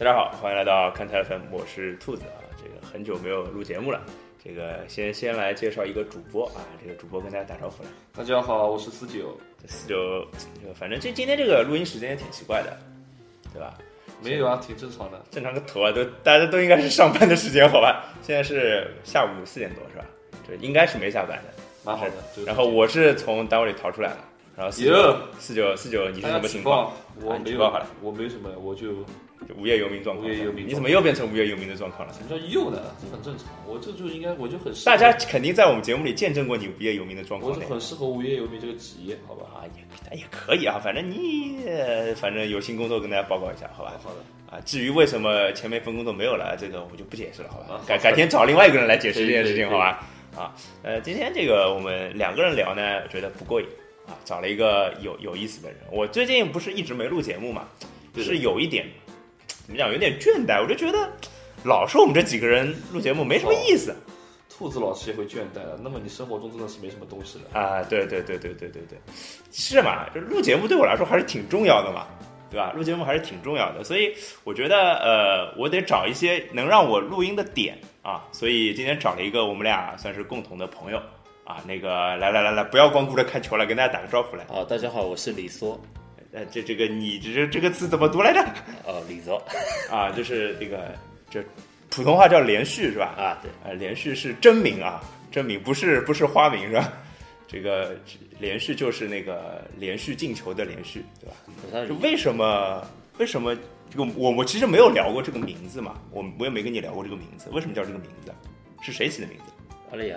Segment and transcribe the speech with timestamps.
[0.00, 2.40] 大家好，欢迎来到看台 FM，我是兔子啊。
[2.56, 4.00] 这个很久没有录节目了，
[4.42, 7.90] 这个先先来介绍一个主播啊，这个主播跟大家打招呼来。
[8.14, 9.38] 大家好，我是四九。
[9.60, 10.26] 这四九，
[10.58, 12.74] 这个反正这今天这个录音时间也挺奇怪的，
[13.52, 13.76] 对吧？
[14.22, 15.22] 没有啊，挺正常的。
[15.30, 18.06] 正常个头啊，都大家都应该是上班的时间，好吧？
[18.22, 20.04] 现在是下午四点多是吧？
[20.48, 21.52] 这应该是没下班的，
[21.84, 22.14] 蛮好的。
[22.46, 24.24] 然后我是从单位里逃出来了，
[24.56, 26.90] 然后四九四九四九，你是什么情况？
[27.22, 29.04] 我没有，我没什么，我就。
[29.56, 32.14] 无业游民状况，无业游民，你怎么又变成无业游民的状况了？
[32.14, 32.94] 什么叫又呢？
[33.00, 34.72] 这很正常，我这就应该，我就很。
[34.84, 37.52] 大家肯定在我们节目里见证过你无业游民的状况。
[37.52, 39.46] 我是很适合无业游民这个职业，好吧？
[39.54, 39.58] 啊，
[40.12, 41.64] 也也可以啊，反正你
[42.16, 43.92] 反正有新工作跟大家报告一下，好吧？
[44.02, 44.16] 好的。
[44.56, 47.80] 啊，至于为什么前面份工作没有了，这个我就不解释了，好吧？
[47.86, 50.06] 改改天找另外一个人来解释这件事情，好吧？
[50.36, 53.66] 啊，呃，今天这个我们两个人聊呢，觉得不过瘾
[54.06, 55.78] 啊，找了一个有有意思的人。
[55.90, 57.68] 我最近不是一直没录节目嘛，
[58.16, 58.86] 是有一点。
[59.70, 59.92] 怎么讲？
[59.92, 61.08] 有点倦怠，我就觉得
[61.62, 63.94] 老是我们这几个人录节目没什么意思。
[64.48, 65.78] 兔子老师也会倦怠的。
[65.80, 67.80] 那么你生活中真的是没什么东西了啊？
[67.84, 68.98] 对对对对对对对，
[69.52, 70.08] 是嘛？
[70.12, 72.08] 就录节目对我来说还是挺重要的嘛，
[72.50, 72.72] 对吧？
[72.72, 74.12] 录节目还是挺重要的，所以
[74.42, 78.24] 我觉得呃，我得找一些能让我录音的点啊。
[78.32, 80.98] 所以今天找了一个我们俩算是共同的朋友
[81.44, 84.42] 啊，那个来来来来，不要光顾着看球了，跟大家打个招呼来。
[84.46, 85.78] 啊，大家好，我是李梭。
[86.32, 88.40] 呃，这这个你这这个字怎么读来着？
[88.86, 89.42] 哦，李泽
[89.90, 90.94] 啊，就是这个
[91.28, 91.42] 这
[91.88, 93.06] 普通话叫连续是吧？
[93.16, 96.92] 啊，对，呃，连续是真名啊，真名不是不是花名是吧？
[97.48, 97.96] 这个
[98.38, 101.88] 连续就是那个连续进球的连续，对吧？
[101.88, 102.86] 就为什么
[103.18, 103.56] 为什么
[103.90, 108.32] 这个我我其实没有聊过这个名字嘛，我我也没跟你聊过这个名字，为什么叫这个名字？
[108.82, 109.44] 是谁起的名字？
[109.90, 110.16] 阿丽亚，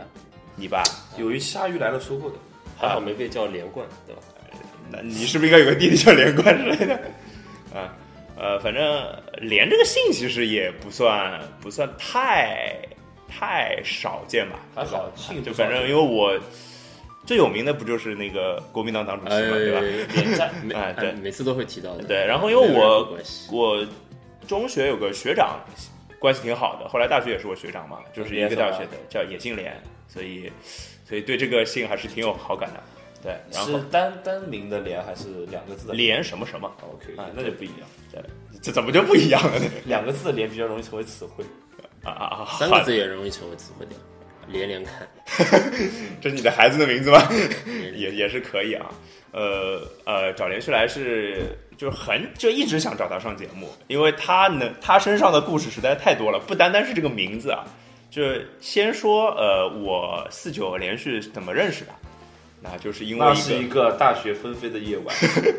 [0.56, 0.84] 你吧？
[1.18, 2.38] 由于鲨鱼来了说过的，
[2.78, 4.22] 还好没被叫连贯，对吧？
[4.94, 6.94] 那你是不是应该有个弟弟叫连贯之类的？
[7.74, 7.98] 啊，
[8.38, 9.04] 呃，反正
[9.38, 12.78] 连这个姓其实也不算不算太
[13.28, 14.59] 太少见吧？
[14.76, 16.40] 还好，姓就反正因为我
[17.26, 19.80] 最有名的不就是那个国民党党主席嘛，对吧？
[20.14, 22.04] 连战，哎，对，每次都会提到的。
[22.04, 23.18] 对，然后因为我
[23.52, 23.88] 我
[24.48, 25.60] 中学有个学长
[26.20, 30.52] 关系挺好的，后来大学也是我学长嘛，就是一个大学的，叫野姓连，所以
[31.04, 32.84] 所以对这个姓还是挺有好感的。
[33.23, 37.88] 对，是单单名的连还是两个字的连什么什么？OK，啊，那就不一样。
[38.11, 38.22] 对，
[38.61, 39.66] 这怎么就不一样了呢？
[39.88, 41.44] 两个字的连比较容易成为词汇
[42.03, 42.45] 啊啊啊！
[42.59, 43.95] 三个字也容易成为词汇的，
[44.47, 45.07] 连连看，
[46.19, 47.22] 这是你的孩子的名字吗？
[47.95, 48.91] 也也是可以啊。
[49.31, 57.63] 呃呃，找连续来是就是很就一直想找他上节目，因为他能他身上的故事实在太多了，不单单是这个名字啊。
[58.12, 58.22] 就
[58.59, 61.91] 先说呃，我四九连续怎么认识的？
[62.63, 65.13] 那就是因为那是一个大雪纷飞的夜晚，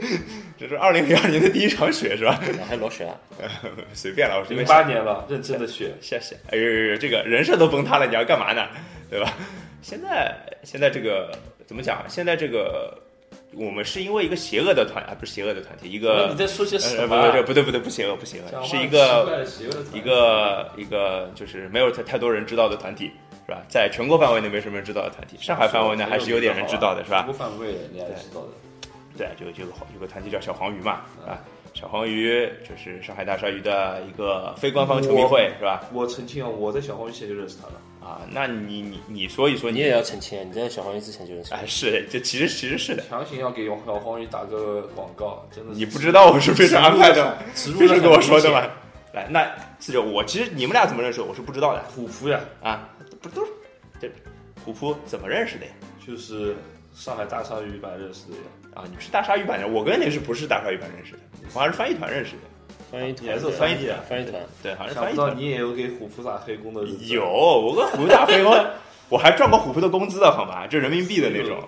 [0.59, 2.41] 这是二零零二年的第一场雪是吧？
[2.67, 3.15] 还落雪啊？
[3.93, 6.35] 随便了，零八年了，认真的雪，谢谢。
[6.51, 8.67] 哎呦，这个人设都崩塌了，你要干嘛呢？
[9.11, 9.35] 对吧？
[9.83, 11.31] 现在现在这个
[11.67, 12.03] 怎么讲？
[12.09, 12.99] 现在这个
[13.53, 17.31] 我们是因为一个邪恶的团啊，不是邪恶的团体，一个你在说些什么？
[17.31, 19.47] 不不不对不对不邪恶不邪恶，是一个
[19.93, 23.11] 一个一个就是没有太太多人知道的团体。
[23.47, 23.63] 是吧？
[23.69, 27.19] 在全国范围内没什么人知道的团体，上海范围内还是有点人知道的，是吧？
[27.19, 28.49] 全国范围你还知道的。
[29.17, 29.63] 对，就就
[29.95, 31.39] 有个团体叫小黄鱼嘛，啊，
[31.73, 35.85] 小黄鱼就是上海大鲨鱼的一个非官方球迷会，是吧？
[35.93, 38.23] 我澄清啊，我在小黄鱼前就认识他了啊。
[38.29, 41.55] 那你你你说一说，你也要澄清，你在小黄鱼之前就认识？
[41.55, 43.05] 哎，是，这其实其实是的。
[43.09, 45.73] 强行要给小黄鱼打个广告，真的。
[45.75, 48.67] 你不知道我是非常安排的，非是跟我说的吗？
[49.13, 51.21] 来，那四九，我其实你们俩怎么认识？
[51.21, 51.81] 我是不知道的。
[51.95, 52.89] 虎扑呀，啊。
[53.25, 53.53] 不都是
[53.99, 54.11] 这
[54.63, 55.73] 虎扑怎么认识的呀？
[56.07, 56.55] 就是
[56.95, 58.43] 上海大鲨鱼版认识的呀。
[58.75, 61.21] 啊，你们是大鲨鱼版的，我跟你是不是大鲨鱼版认识的？
[61.55, 62.43] 我还是翻译团认识的。
[62.93, 65.35] 翻译团是翻译团，翻译团对，好像翻译团。
[65.35, 66.83] 你也有给虎扑打黑工的？
[66.83, 68.55] 有，我跟虎扑打黑工，
[69.09, 70.67] 我还赚过虎扑的工资的好吗？
[70.67, 71.67] 就人民币的那种。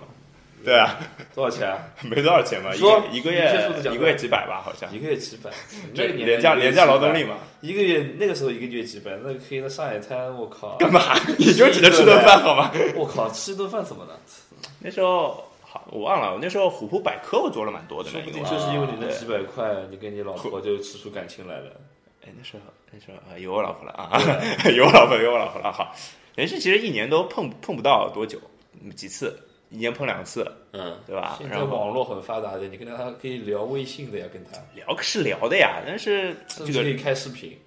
[0.67, 0.99] 对啊，
[1.33, 1.73] 多少钱？
[2.03, 5.49] 没多少钱嘛，一个月一个月几百吧，好像一个月几百，
[5.95, 11.15] 这廉价廉价劳动力嘛，一个月那个时候一个月几百，那可以在上海滩，我靠，干嘛？
[11.39, 12.69] 你就只能吃顿饭好吗？
[12.97, 14.19] 我靠，吃顿饭怎么了？
[14.81, 21.71] 那时候好，我忘了，我那时候虎扑百科我做了蛮多的，说不定就是因为你那几百块，你跟你老婆就吃出感情来了。
[22.25, 22.59] 哎，那时候
[22.91, 24.19] 那时候啊，有我老婆了啊，
[24.75, 25.71] 有我老婆，有我老婆了。
[25.71, 25.95] 好，
[26.35, 28.37] 连续其实一年都碰碰不到多久，
[28.97, 29.33] 几次。
[29.69, 31.35] 一年碰两次，嗯，对吧？
[31.39, 37.57] 现在网络很发达的，你跟他可以聊微信的呀，跟他聊是聊的呀，但是这个可以开视频。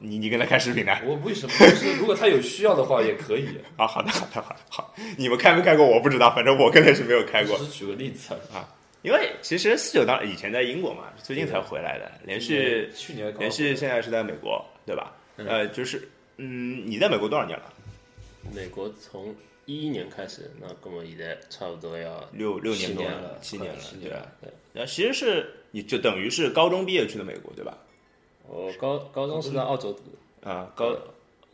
[0.00, 0.92] 你你跟他开视频呢？
[1.04, 1.52] 我为什么？
[1.58, 3.46] 就是如果他有需要的话，也可以
[3.78, 3.86] 啊。
[3.86, 4.94] 好的，好的，好的，好。
[5.16, 5.86] 你们开没开过？
[5.86, 7.56] 我不知道，反正我跟他是没有开过。
[7.56, 8.68] 只是举个例子啊
[9.02, 15.12] 因为其实四九当以前在英国嘛，最近才回来的，连续去年连续现在是在美国，对吧？
[15.36, 16.08] 呃，就是
[16.38, 17.72] 嗯，你在美国多少年了？
[18.54, 19.34] 美国从
[19.66, 24.26] 一一年开始，那跟我现在差不多要六六年多了七年了，对吧？
[24.40, 27.76] 对然后其实是你就等于是高中毕业去的美国，对吧？
[28.46, 30.02] 我高高中是在澳洲读
[30.42, 30.94] 的，啊，高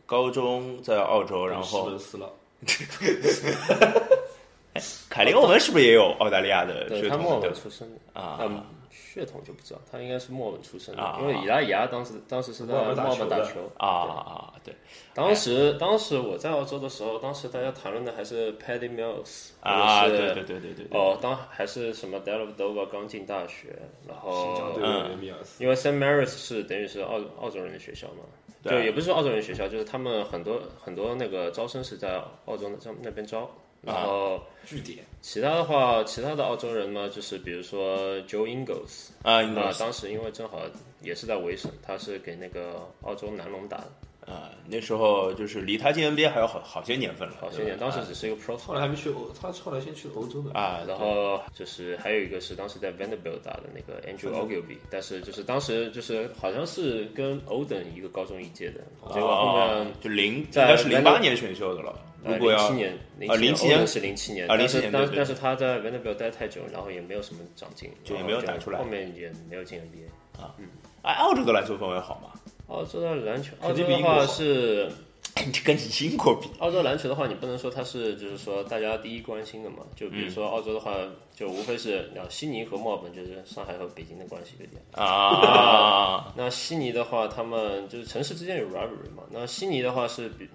[0.05, 2.29] 高中在澳洲，然西后门斯了，
[5.09, 8.65] 凯林欧文是不是也有澳大利亚的对他墨尔血统的本出生的，啊？
[8.91, 14.73] 嗯，血统就不知道，他应该是墨尔本出生的啊，因为伊拉伊亚当时当时是在墨尔本打球啊啊，对。
[15.13, 23.77] 当时当时我在澳洲的时候，当时大家谈论的还是 Paddy Mills 啊，对对对对对对，哦，当还是什么 Delavadova 刚进大学，
[24.07, 24.73] 然后
[25.59, 28.23] 因为 St Mary's 是等于是澳澳洲人的学校嘛，
[28.63, 28.71] 对。
[28.71, 33.49] 就也不是说澳洲人学校，就是他们很多很多那个招生是在澳洲那那边招，
[33.81, 34.99] 然后据点。
[35.21, 40.61] 其他的话，其他的澳洲人呢，就是比如说 Joe Ingles，啊，那当时因为正好
[41.01, 58.81] 也是在维省，他是给那个澳洲南龙打的，啊，那时候就是离他进 NBA 还有好好些年份了，好些年，当时只是一个 pro 后来还没去欧，他后来先去欧洲的，啊，然后就是还有一个是当时在 Vanderbilt 打的那个 Andrew Ogilvy，但是就是当时就是好像是跟 Oden 一个高中一届的，
[59.13, 61.93] 结果后面哦就零应在该是零八年选秀的了。
[62.23, 62.93] 如果要零七年，
[63.31, 70.53] 啊零07年是零七年，啊但是07年但但是他在 Vanderbilt 待太久，然后也没有什么长进，就也然后没有打出来后面也没有进 NBA 啊。
[70.57, 70.67] 嗯。
[71.01, 72.39] 哎，澳洲的篮球氛围好吗？
[72.67, 74.89] 澳洲的篮球，澳洲的话是
[75.35, 79.77] 哎你跟你英国比澳洲篮球的话，你不能说它是就是说大家第一关心的嘛。
[79.95, 80.93] 就比如说澳洲的话，
[81.33, 84.81] 就无非是啊悉尼和墨尔本，就是上海和北京的关系有点。
[84.91, 89.23] 啊， 那悉尼的话，他们就是城市之间有 rivalry 嘛。
[89.31, 90.47] 那悉尼的话是比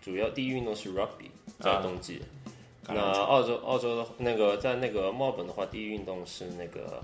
[0.00, 2.22] 主要第一运动是 rugby，在冬季。
[2.88, 7.02] 那澳洲澳洲的那个在那个墨尔本的话，第一运动是那个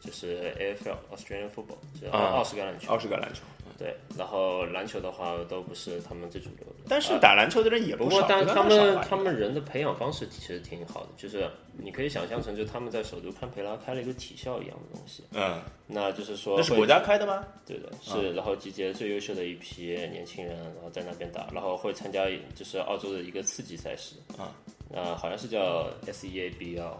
[0.00, 2.92] 就是 AFL Australian Football，就是澳啊澳式橄榄球。
[2.92, 3.40] 澳式橄榄球。
[3.78, 6.84] 对，然后篮球的话都不是他们最主流的。
[6.88, 15.22] 但是打篮球的人也少，不过，但他们他们人的培养方式其实挺好的，就是你可以想象成，就他们在首都堪培拉开了一个体校一样的东西。
[15.32, 17.46] 嗯，那就是说，那是国家开的吗？
[17.64, 22.26] 对的，是，然后集结最优秀的一批年轻人，然后在那边打，然后会参加
[22.56, 24.50] 就是澳洲的一个次级赛事啊，
[24.92, 26.94] 呃，好像是叫 E SEABL，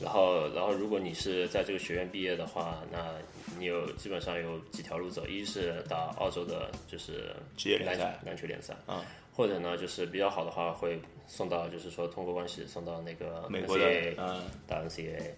[0.00, 3.12] 然后然后如果你是在这个学院毕业的话，那
[3.58, 8.18] 你有基本上有几条路走，一是打澳洲的就是职业联赛。
[8.24, 8.74] 篮球联赛。
[8.86, 15.30] 啊，或者呢就是比较好的话会送到就是说通过关系送到那个美国的 NCAA 嗯，打 NCAA。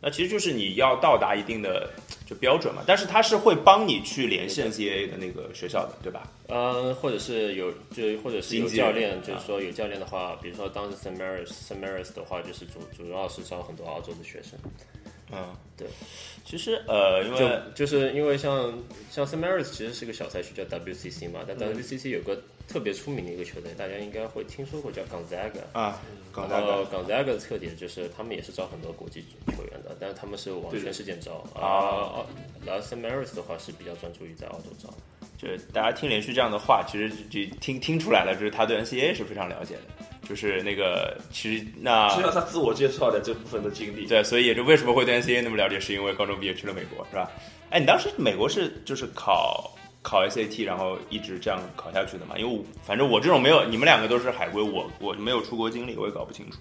[0.00, 1.90] 那其实就是你要到达一定的
[2.26, 6.26] 就标准嘛，但是他是会帮你去联系 NCAA 的那个学校的，对吧？
[6.48, 14.58] 呃，或者是有，就或者是有教练，啊就是说有教练的话，比如说当时 s a m a r i s s a m a r i s 的话，就是主主要是招很多澳洲的学生，
[15.32, 15.86] 嗯，对。
[16.44, 18.72] 其实呃，因为就是因为像
[19.10, 25.62] 像 s a m a r i s 其实是个小赛区叫 WCC 嘛，但嗯 WCC 有个特别出名的一个球队，大家应该会听说过叫 Gonzaga。
[25.72, 26.00] 啊，
[26.32, 32.26] 港大然后的 Gonzaga 的特点就是他们也是招很多国际球员的，但是他们是往全世界招啊啊。
[32.64, 34.88] 然后 St Mary's 的话是比较专注于在澳洲招。
[35.36, 39.82] 就是大家听连续这样的话，其实就就听听出来了，就是他对 NCAA 是非常了解的。
[40.28, 47.28] 就是那个，其实那只有他自我介绍的这部分的经历，对，所以也就为什么会对 NCAA 那么了解，是因为高中毕业去了美国，是吧？
[47.70, 52.38] 哎，你当时美国是就是考考 SAT，然后一直这样考下去的嘛？
[52.38, 56.58] 因为反正我这种没有，你们两个都是海归，我我没有出国经历，我也搞不清楚。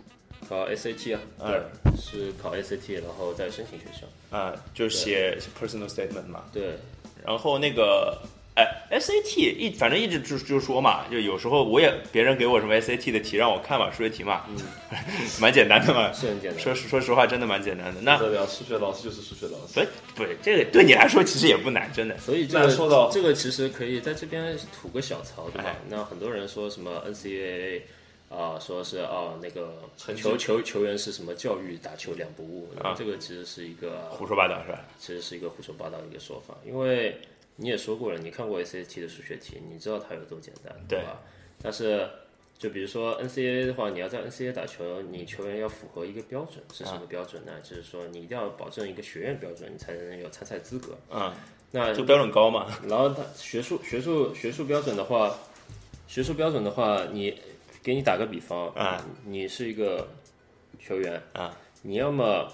[0.48, 4.36] 考 SAT 啊，嗯对，是考 SAT，然后再申请学校。
[4.36, 6.44] 啊、就是写 personal statement 嘛。
[6.52, 6.78] 对，
[7.24, 8.18] 然后那个，
[8.60, 14.58] 哎，SAT 一反正一直就就说嘛，就有时候我也别人给我什么 SAT 的题让我看嘛，数学题嘛，嗯
[15.40, 16.12] 蛮简单的嘛。
[16.12, 16.60] 是很简单。
[16.60, 18.02] 说实说实话，真的蛮简单的。
[18.02, 19.88] 那不得了，数学老师就是数学老师。
[20.16, 22.18] 不不，这个对你来说其实也不难，真的。
[22.18, 25.76] 所以这个说到这个其实可以在这边吐个小槽，对吧哎？
[25.88, 27.82] 那很多人说什么 NCAA
[28.30, 34.86] 啊、说是哦那个球球球员是什么教育打球两不误，啊这个其实是一个胡说八道是吧？
[35.00, 37.20] 其实是一个胡说八道的一个说法，因为
[37.60, 41.22] 你也说过了，你看过 SAT 的数学题，你知道它有多简单，对吧？
[41.62, 42.10] 但是
[42.58, 47.52] 就比如说 NCAA 的话，你要在 NCAA 打球，你球员要符合一个标准，是什么标准呢？
[47.62, 50.98] 就是说你一定要保证一个学院标准，你才能有参赛资格。
[51.10, 51.36] 啊，
[51.72, 52.68] 那就标准高嘛？
[52.88, 55.38] 然后他学术学术学术标准的话，
[56.08, 57.38] 学术标准的话，你
[57.84, 60.08] 给你打个比方啊，你是一个
[60.80, 62.52] 球员啊，你要么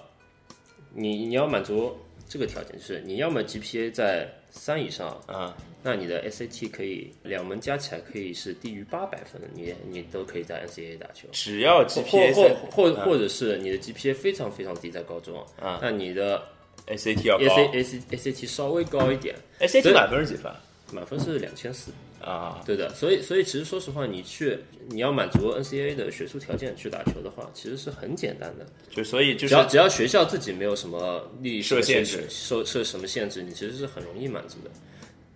[0.94, 1.96] 你你要满足
[2.28, 11.28] 这个条件，就是你要么 GPA 在三以上，啊，那你的 SAT 可以两门加起来可以是低于八百分，你你都可以在 NCAA 打球。
[11.32, 15.80] 只要或 GPA 或或或或者是你的 GPA 非常非常低，在高中，啊。
[15.82, 16.42] 那你的
[16.88, 17.44] SAT 要高。
[17.44, 20.52] S 高 A S SAT 稍微高一点，，SAT 满分是几分？
[20.92, 21.92] 满分是两千四。
[22.22, 22.62] 啊？
[22.66, 24.58] 对的，所以所以其实说实话，你去
[24.90, 28.66] 你要满足 NCAA 的学术条件去打球的话，其实是很简单的。
[28.90, 34.70] 就所以就是只要只要学校自己没有什么利益设限制、设设什么限制，你其实是很容易满足的。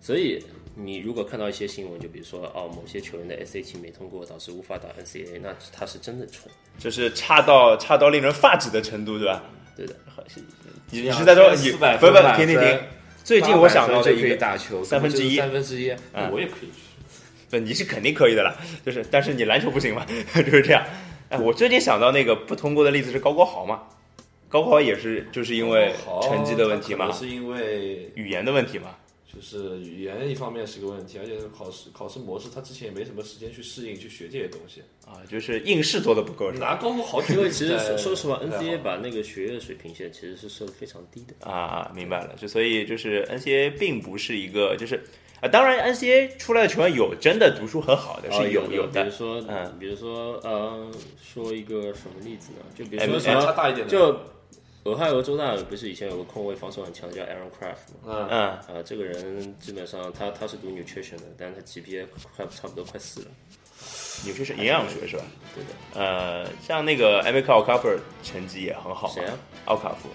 [0.01, 0.43] 所以
[0.75, 6.49] 你如果看到一些新闻，就比如说哦，某些球员的 SAT 没通过，导致无法打 NCAA，那他是真的蠢。
[6.77, 9.43] 就是差到差到令人发指的程度，对吧？
[9.75, 9.95] 对的，
[10.91, 12.79] 你你是在说你400不不停停停分？
[13.23, 16.89] 最近我想到的就可以一个，打球，三分之一三分之一，嗯我也可以去。
[17.49, 20.83] 不，你是肯定可以的啦，就是但是你篮球不行嘛， 就是这样。
[21.29, 23.81] 哎，我最近想到那个不通过的例子是高国豪嘛，
[24.47, 28.95] 高国豪也是就是因为成绩的问题嘛是因为语言的问题嘛，
[29.31, 34.81] 就是语言一方面是个问题，而且考试考试模式他之前也没什么时间去适应去学这些东西。
[35.05, 36.51] 啊，就是应试做的不够？
[36.53, 41.47] 拿高国豪因为其实说说实话不太好，NCAA 把那个学业水平线其实是设的非常低的。
[41.47, 44.99] 啊，明白了，就所以就是 NCAA 并不是一个就是
[45.41, 50.91] 啊，当然 NCAA 出来的球员有真的读书很好的，啊是有有的，比如说，嗯，比如说，呃，
[51.23, 52.65] 说一个什么例子呢？
[52.75, 54.19] 就比如说什么，差大一点的，就
[54.85, 58.07] 俄亥俄州大不是以前有个控卫防守很强的叫 Aaron Craft 吗？
[58.07, 58.41] 嗯，嗯，
[58.77, 62.05] 啊，这个人基本上他他是读 nutrition 的，但是他 GPA
[62.35, 63.27] 快差不多快四了。
[64.25, 65.23] nutrition 营养学是吧？
[65.53, 65.69] 对的，
[65.99, 69.37] 呃，像那个 Emeka Okafor 成绩也很好谁，啊？
[69.65, 70.09] 奥卡夫，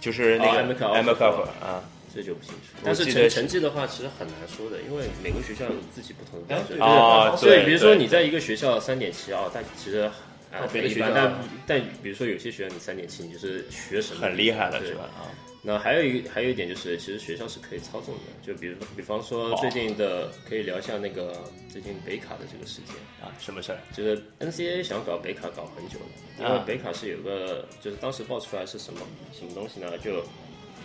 [0.00, 1.82] 就是那哦个 Emeka Emeka Okafor Okafor 啊，
[2.14, 2.76] 这就不清楚。
[2.84, 6.78] 但是成成绩的话，其实很难说的，因为每个学校有自己不同的标准。
[6.80, 10.10] 哎对哦所以比如说你在一个学校三点七啊，但其实。
[10.52, 11.10] 啊哦，别的，学校。
[11.14, 11.32] 但
[11.66, 15.04] 但比如说有些学校你三点七，你就是学什么很厉害了是吧？
[15.18, 15.28] 啊，
[15.62, 23.78] 那还有一个还有一点就是，其实学校是可以操纵的，就比如比方说最近的，可以聊一下那个最近北卡的这个事件，啊，什么事儿？
[23.92, 26.06] 就是 NCAA 想搞北卡搞很久了，
[26.38, 29.00] 因为啊北卡是有个，就是当时爆出来是什么
[29.32, 29.98] 什么东西呢？
[29.98, 30.22] 就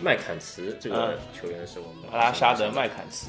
[0.00, 3.28] 麦坎茨这个球员是我们阿拉沙德麦坎茨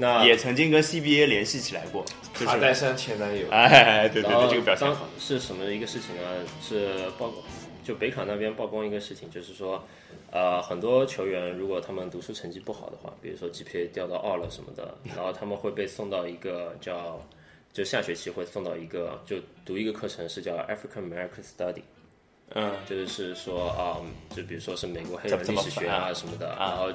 [0.00, 2.02] 那也曾经跟 CBA 联系起来过，
[2.32, 6.22] 就是卡戴珊前男友，哎，对对对，这个表现好，是什么一个事情呢？
[6.62, 7.34] 是曝光
[7.84, 9.82] 就北卡那边曝光一个事情，就是说，
[10.30, 17.20] 呃，很多球员如果他们读书成绩不好的话，比如说 GPA 掉到二了什么的，然后他们会被送到一个叫，
[17.72, 21.82] 就下学期会送到一个就读一个课程是叫 African American Study，
[22.54, 24.00] 嗯，就是说啊、
[24.34, 26.14] 就比如说是美国黑人历史学办啊？
[26.14, 26.92] 什么的，然后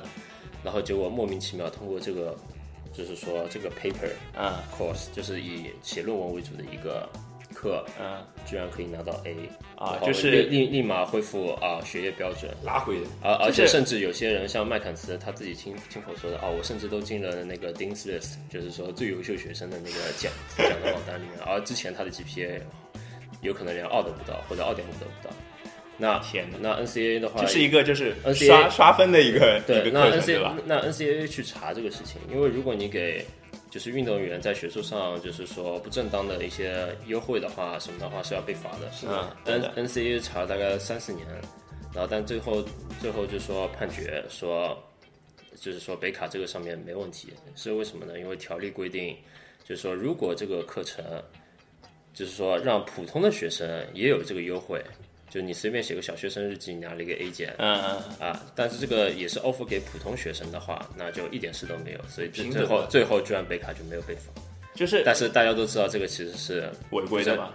[0.63, 2.37] 然后结果莫名其妙通过这个，
[2.97, 4.63] 就是说这个 paper 啊。
[4.77, 7.07] course 就是以写论文为主的一个
[7.53, 8.25] 课，啊。
[8.45, 9.35] 居然可以拿到 A
[9.75, 22.61] 啊就是立立立马恢复啊学业标准，拉回而而且甚至有些人像麦肯茨他自己亲亲口说的啊，我甚至都进了那个 Dean's List，就是说最优秀学生的那个奖奖的榜单里面，而之前他的 GPA
[23.41, 25.33] 有可能连二都不到，或者二点五都不到。
[25.97, 30.57] 那天哪那 NCAA 的话，这是一个就是 NCAA 刷刷分的一个一对，那个课程，NCAA 对吧？
[30.65, 33.25] 那 NCAA 去查这个事情，因为如果你给
[33.69, 38.91] 就是运动员在学术上就是说不正当的一些优惠的话，什么的话是要被罚的。
[38.91, 41.25] 是嗯？N NCAA 查了大概三四年，
[41.93, 42.63] 然后但最后
[43.01, 44.77] 最后就说判决说，
[45.61, 48.19] 就是说北卡这个上面没问题，是为什么呢？
[48.19, 49.15] 因为条例规定，
[49.63, 51.03] 就是说如果这个课程
[52.13, 54.83] 就是说让普通的学生也有这个优惠。
[55.35, 57.77] 就你随便写个小学生日记，你拿了一个 A 减，嗯
[58.21, 64.31] 嗯，啊，但是这个也是 offer 给普通学生的话，那就一点事都没有，所以最后最后居然北卡就没有被罚。
[64.75, 67.51] 就是但是大家都知道这个其实是违规的嘛。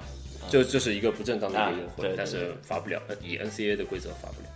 [0.50, 4.48] 就就是一个不正当的一个优惠，但是罚不了，呃以 NCAA 的规则罚不了。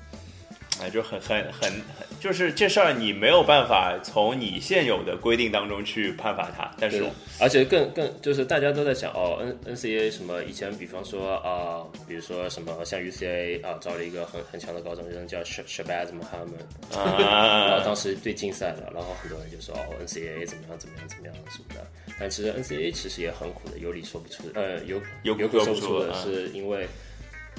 [0.80, 7.04] 哎，就很很很很，就是这事儿你没有办法从你现有的规定当中去判罚他，但是，
[7.38, 21.86] 而且更更就是大家都在想哦，N NCAA 什么以前比方说啊、比如说什么像 UCLA 啊招了一个很很强的高中生叫 Sh Shabazz Muhammad，啊然后啊，当时对竞赛了，然后很多人就说哦 NCAA 怎么样怎么样怎么样什么的，
[22.18, 26.88] 但其实 NCAA 其实也很苦的，有理说不出，呃有有苦有苦说不出的啊是因为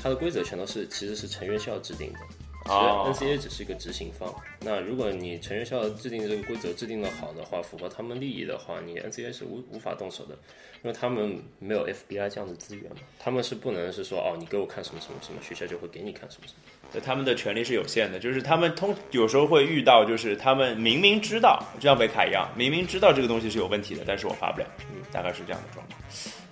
[0.04, 2.20] 它的规则全都是其实是成院校制定的。
[2.66, 10.34] 其哦实 NCAA 只是一个执行方，那如果你成院校制定的这个规则制定的好的话，符合他们利益的话，你 NCAA 是无无法动手的，
[10.82, 16.60] 因为他们没有 FBI 这样的资源嘛，他们是不能是说哦，你给我看什么什么什么，学校就会给你看什么什么。
[16.92, 26.00] 对他们的权利是有限的，就是他们通有时候会遇到，就是他们明明知道，就像北卡一样，明明知道这个东西是有问题的，但是我发不了，嗯，大概是这样的状况。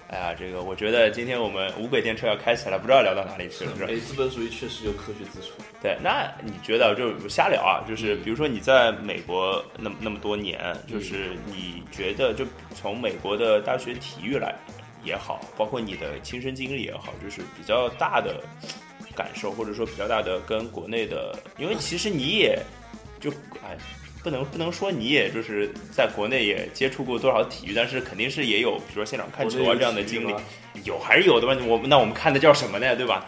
[0.10, 3.88] 哎呀，这个我觉得今天我们无轨电车要开起来，不知道聊到哪里去了，是吧？
[3.89, 5.53] 哎，资本主义确实有科学之处。
[5.81, 7.81] 对，那你觉得就瞎聊啊？
[7.88, 12.45] 就是比如说你在美国那么那么多年，就是你觉得就
[12.75, 14.53] 从美国的大学体育来
[15.03, 18.39] 也好，包括你的亲身经历也好，就是比较大的
[19.15, 22.60] 感受，或者说比较大的跟国内的，因为其实你也
[23.19, 23.31] 就
[23.63, 23.75] 哎。
[24.23, 30.33] 不能不能说你也就是在国内也接触过多少体育，但是肯定是也有，比如说现场看球啊这样的经历，
[30.85, 31.55] 有还是有的吧？
[31.67, 32.95] 我们那我们看的叫什么呢？
[32.95, 33.25] 对吧？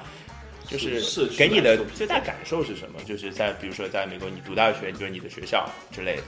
[0.68, 3.00] 就是给你的最大感受是什么？
[3.04, 6.24] 就是在比如说在美国你读大学，就是你的学校之类的，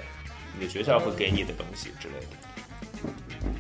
[0.60, 3.10] 你的学校会给你的东西之类的。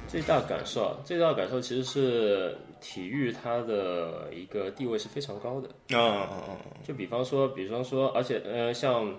[0.07, 5.69] 最大感受，最大感受其实是体育它的一个地位是非常高的。
[5.89, 6.57] 嗯嗯嗯。
[6.85, 9.11] 就比方说，比方说，而且呃，像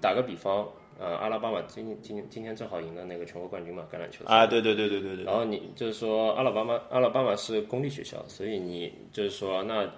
[0.00, 0.68] 打个比方。
[0.98, 5.24] 呃，阿拉巴马今今今天正好赢了那个全国冠军嘛，橄榄球啊，对对对对对对。
[5.24, 9.90] 然后你就是说，阿拉巴马阿拉巴马是公立学校，所以你就是说，那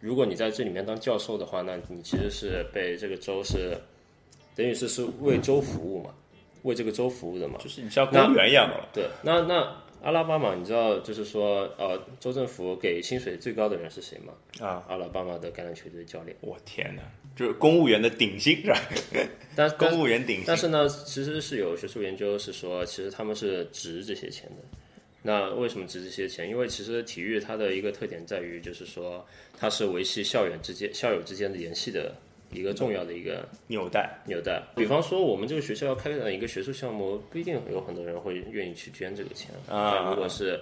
[0.00, 3.76] 如果你在这里面当教授的话，那你其实是被这个州是
[4.54, 6.14] 等于是是为州服务嘛，
[6.62, 8.76] 为这个州服务的嘛，就是你像公务员一样的。
[8.92, 14.32] 对，那那阿拉巴马，你知道就是说，呃，州政府给薪水最高的人是谁吗？
[14.64, 16.36] 啊，阿拉巴马的橄榄球队教练。
[16.40, 17.02] 我天哪！
[17.36, 18.80] 就是公务员的顶薪 是吧？
[19.54, 24.78] 但公务员顶薪，但是呢，其实是有学术研究是说，其实他们是值这些钱的。
[25.22, 26.48] 那为什么值这些钱？
[26.48, 29.26] 因为其实体育它的一个特点在于，就是说
[29.58, 32.14] 它是维系校园之间、校友之间的联系的
[32.52, 34.08] 一个重要的一个纽带。
[34.26, 34.62] 纽带。
[34.76, 40.10] 比方说，我们这个学校要开展一个学术项目，不一定有很多人会愿意去捐这个钱啊。
[40.10, 40.60] 如果是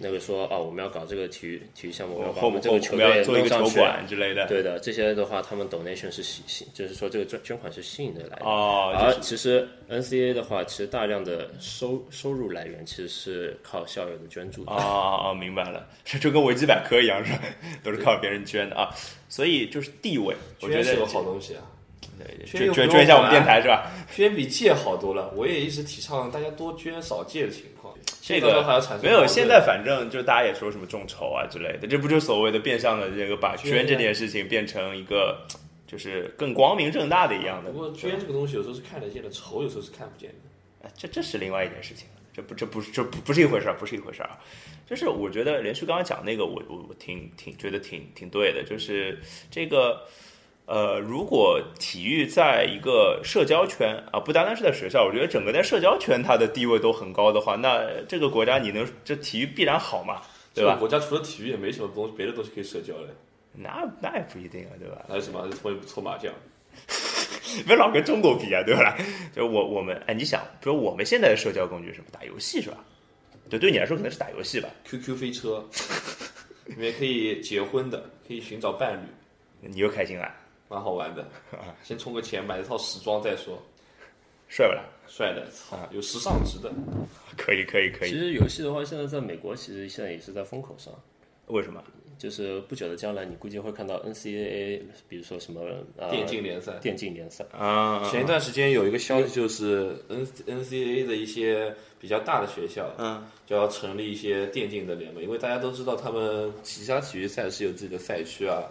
[0.00, 4.46] 那个说啊，我们要搞这个体育体育项目，我把我们这个球队做一个球馆之类的。
[4.48, 8.46] 对的，这些的话，他们 donation 是吸吸，就是说这个捐捐款是吸引的来源。
[8.46, 8.92] 哦。
[8.96, 14.62] 而其实 NCA 的话，其实大量的收收入来源其实是靠校友的捐助。
[14.62, 15.86] 哦哦哦，明白了，
[16.20, 17.42] 就跟维基百科一样是吧？
[17.84, 18.90] 都是靠别人捐的啊。
[19.28, 21.62] 所以就是地位，我觉得是个好东西啊。
[22.18, 23.90] 对，捐捐捐一下我们电台是吧？
[24.14, 25.32] 捐比借好多了。
[25.36, 27.46] 我也一直提倡大家多捐少借
[28.20, 28.64] 这个
[29.02, 35.46] 没有，现在反正就大家也说什么众筹啊之类的，这不就所谓的变相的这个把捐这件事情变成一个
[35.86, 37.70] 就是更光明正大的一样的。
[37.70, 40.90] 不过捐这个东西有时候是看得见的，筹有时候是看不见的。
[40.96, 44.30] 这这是另外一件事情，这不这不是这不不是一回事儿，不是一回事儿。
[44.88, 49.18] 就是我觉得连续刚刚讲那个，我我我挺挺觉得挺挺对的，就是
[49.50, 50.06] 这个。
[50.66, 60.22] 呃，如果体育在一个社交圈啊，不单单是在学校，我觉得整个在社交圈它的地位都很高的话，那这个国家你能这体育必然好嘛，
[60.54, 60.76] 对吧？
[60.76, 63.14] 国家除了体育也没什么东西别的东西可以社交的。
[63.52, 65.04] 那那也不一定啊，对吧？
[65.06, 65.46] 还有什么？
[65.50, 66.32] 搓搓麻将？
[67.66, 68.96] 别老跟中国比啊，对吧？
[69.36, 72.06] 就我我们哎，你想，比如我们现在的社交工具什么？
[72.10, 72.78] 打游戏是吧？
[73.50, 74.68] 对，对你来说可能是打游戏吧。
[74.84, 75.62] QQ 飞车，
[76.64, 80.34] 里面可以结婚的，可以寻找伴侣，你又开心了。
[80.74, 81.24] 蛮好玩的，
[81.84, 83.56] 先充个钱买一套时装再说，
[84.48, 84.82] 帅不啦？
[85.06, 86.72] 帅的，操，有时尚值的，
[87.36, 88.10] 可以可以可以。
[88.10, 90.92] 其实游戏的话，现在在美国其实现在也是在风口上。
[91.46, 91.80] 为什么？
[92.16, 95.60] 就是不久的将来，你估计会看到 NCAA，比如说什么
[96.10, 98.08] 电竞联赛，电竞联赛啊。
[98.08, 108.62] 前一段时间有一个消息，就是 N NCAA 的一些比较大的学校，嗯，就要成立一些电竞的联盟，因为大家都知道他们其他体育赛事有自己的赛区啊。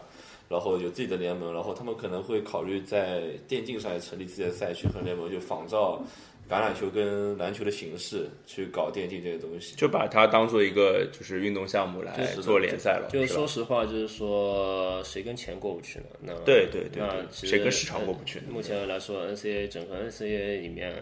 [0.50, 6.04] 然后有自己的联盟，然后他们可能会考虑在电竞上也成立自己的赛区和联盟，就仿照
[6.50, 13.08] 橄榄球跟篮球的形式去搞电竞这些东西，就把它当做一个就是运动项目来做联赛了。
[13.12, 16.06] 就是说实话，就是说谁跟钱过不去呢？
[16.22, 18.42] 那对对对，那谁跟市场过不去？
[18.50, 21.02] 目前来说，NCAA 整个 NCAA 里面。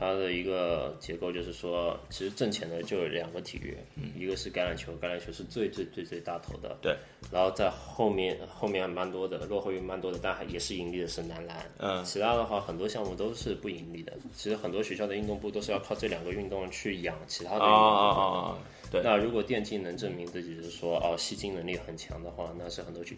[0.00, 3.76] 它的一个结构就是说，其实挣钱的就有两个体育，
[4.18, 6.96] 一个是橄榄球，橄榄球是最最最最大头的，对。
[7.30, 12.02] 然后在后面后面还蛮多的，落后于蛮多的，但还也是盈利的是男篮，嗯。
[12.02, 14.14] 其他的话，很多项目都是不盈利的。
[14.34, 18.56] 其实很多学校的运动部都是要靠这两个运动去养其他的运动。
[18.90, 19.02] 对。
[19.04, 23.14] 那如果电竞能证明自己是说哦吸金能力很强的话，那是很多学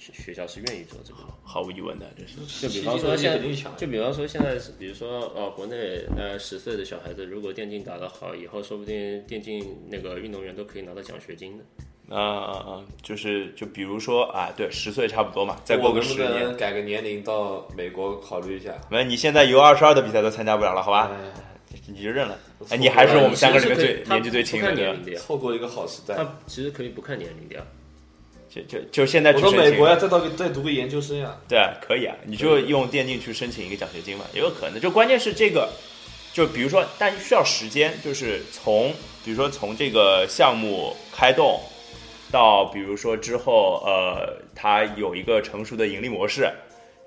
[0.00, 2.66] 学校是愿意做这个，毫无疑问的，就是。
[2.66, 3.38] 就比方说现在，
[3.76, 11.64] 就比方说现在，比如说哦，国内呃十岁的小孩子，如果电竞打得好，以后说不定电竞那个运动员都可以拿到奖学金的。
[12.08, 12.84] 啊啊啊！
[13.02, 18.74] 就是就比如说啊，对，十岁差不多嘛，再过个十年，改个年龄到美国考虑一下。
[18.90, 21.12] 没，你现在 U 二十二的比赛都参加不了了，好吧？
[21.86, 22.36] 你就认了。
[22.68, 26.16] 哎，你还是我们三个里面最年纪最轻的，错过一个好时代。
[26.16, 27.64] 他其实可以不看年龄的。
[28.50, 34.80] 就就就现在，我说美国呀，再到再读个研究生呀，对啊，可以啊，你就用电竞去申请一个奖学金嘛，也有可能。
[34.80, 35.70] 就关键是这个，
[36.32, 38.92] 就就比如说，但需要时间，就是从
[39.24, 41.60] 比如说从这个项目开动
[42.30, 46.50] 到比如说之后，呃，它有一个成熟的盈利模式，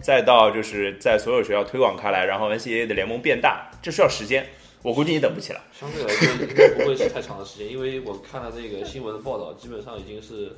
[0.02, 4.48] 再到就是在所有学校推广开来，然后 NCAA 的联盟变大，这需要时间。
[4.84, 5.62] 我估计你等不起了。
[5.80, 10.56] 相对来说应该不会是太长的时间，因为我看了那个新闻的报道，基本上已经是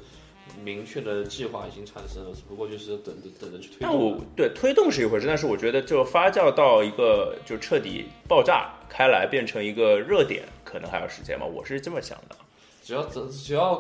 [0.64, 3.80] 明确的计划已经产生了，只不过就是等着等着去推动。
[3.82, 4.26] 但我动。
[4.36, 11.46] 对推动是一回事，但是我觉得就发酵到一个就彻底爆炸开来，变成一个热点，可能还要时间嘛。
[11.46, 12.36] 我是这么想的。
[12.84, 13.80] 只要只只要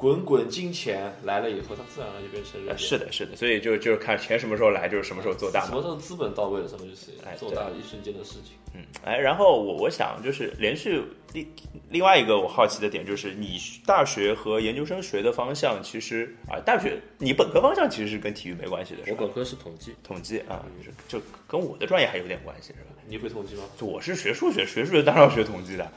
[0.00, 2.72] 滚滚金钱来了以后，它自然而然就变成热点。
[2.74, 5.66] 呃是的，是的，所以就就是看钱什么时候来，就是什么时候做大嘛。
[5.66, 8.54] 什么时候资本到位了，什么就是哎做大的一瞬间的事情。
[8.72, 11.02] 嗯，哎，然后我我想就是连续
[11.34, 11.46] 另
[11.90, 22.96] 另外一个我好奇的点就是，你大学和研究生学的方向其实啊，大学你本科方向其实是跟体育没关系的，我本科是统计，统计啊，就是就跟我的专业还有点关系，是吧？
[23.06, 23.64] 你会统计吗？
[23.80, 25.92] 我是学数学，学数学当然要学统计的，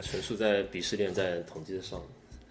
[0.00, 2.00] 纯属在鄙视链在统计的上，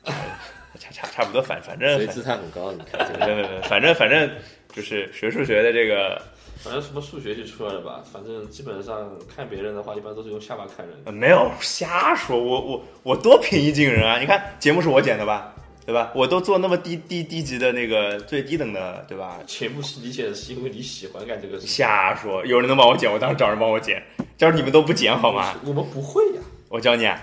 [0.80, 2.72] 差差差不多，反反正反所以姿态很高。
[2.72, 4.30] 你看 这个，没没没，反正反正
[4.74, 6.22] 就是学数学的这个
[6.64, 10.96] 反正什么数学系出来的吧，反正基本上看别人的话，一般都是用下巴看人。
[11.06, 14.20] 呃没有瞎说，我我我多平易近人啊！
[14.20, 15.54] 你看节目是我剪的吧，
[15.86, 16.12] 对吧？
[16.16, 19.38] 我都做那么低低低级的那个最低等的，对吧？
[19.46, 24.02] 全部是你剪的是因为你喜欢干这个事情，瞎说，有人能帮我剪，我当时找人帮我剪。
[24.36, 25.56] 假如你们都不剪好吗？
[25.64, 27.22] 我们不会呀，我教你啊，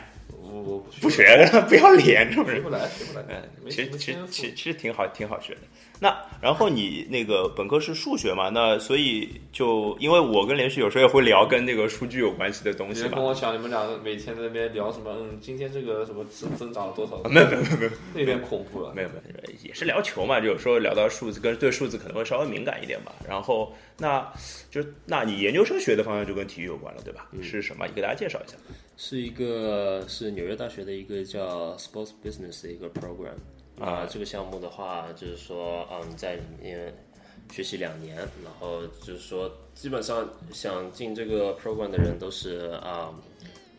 [1.01, 2.57] 不学的， 不要脸，这种人。
[2.57, 3.25] 学不来，学不来。
[3.29, 5.61] 嗯，其实其实其实挺好，挺好学的。
[6.01, 8.51] 那然后你那个本科是数学嘛？
[8.51, 13.25] 那所以就因为我跟连续有时候也会聊跟那个数据有关系的东西嘛跟。
[13.25, 15.15] 我讲，你们两个每天在那边聊什么？
[15.19, 17.17] 嗯，今天这个什么增增长了多少？
[17.29, 18.93] 没有没有没有没有那有点恐怖了。
[18.95, 23.13] 没有没有，也是聊球嘛，就有时候聊到数字，跟对数字可能会稍微敏感一点吧。
[23.27, 24.27] 然后那
[24.71, 27.29] 就那你研究生学的方向就跟体育有关了，对吧？
[27.41, 27.87] 是什么？
[27.87, 28.57] 你给大家介绍一下。
[28.97, 33.35] 是一个是纽约大学的一个叫 Sports Business 的一个 program
[33.81, 36.95] 啊、这个项目的话，就是说嗯、在里面
[37.53, 43.13] 学习两年，然后就是说基本上想进这个 program 的人都是啊、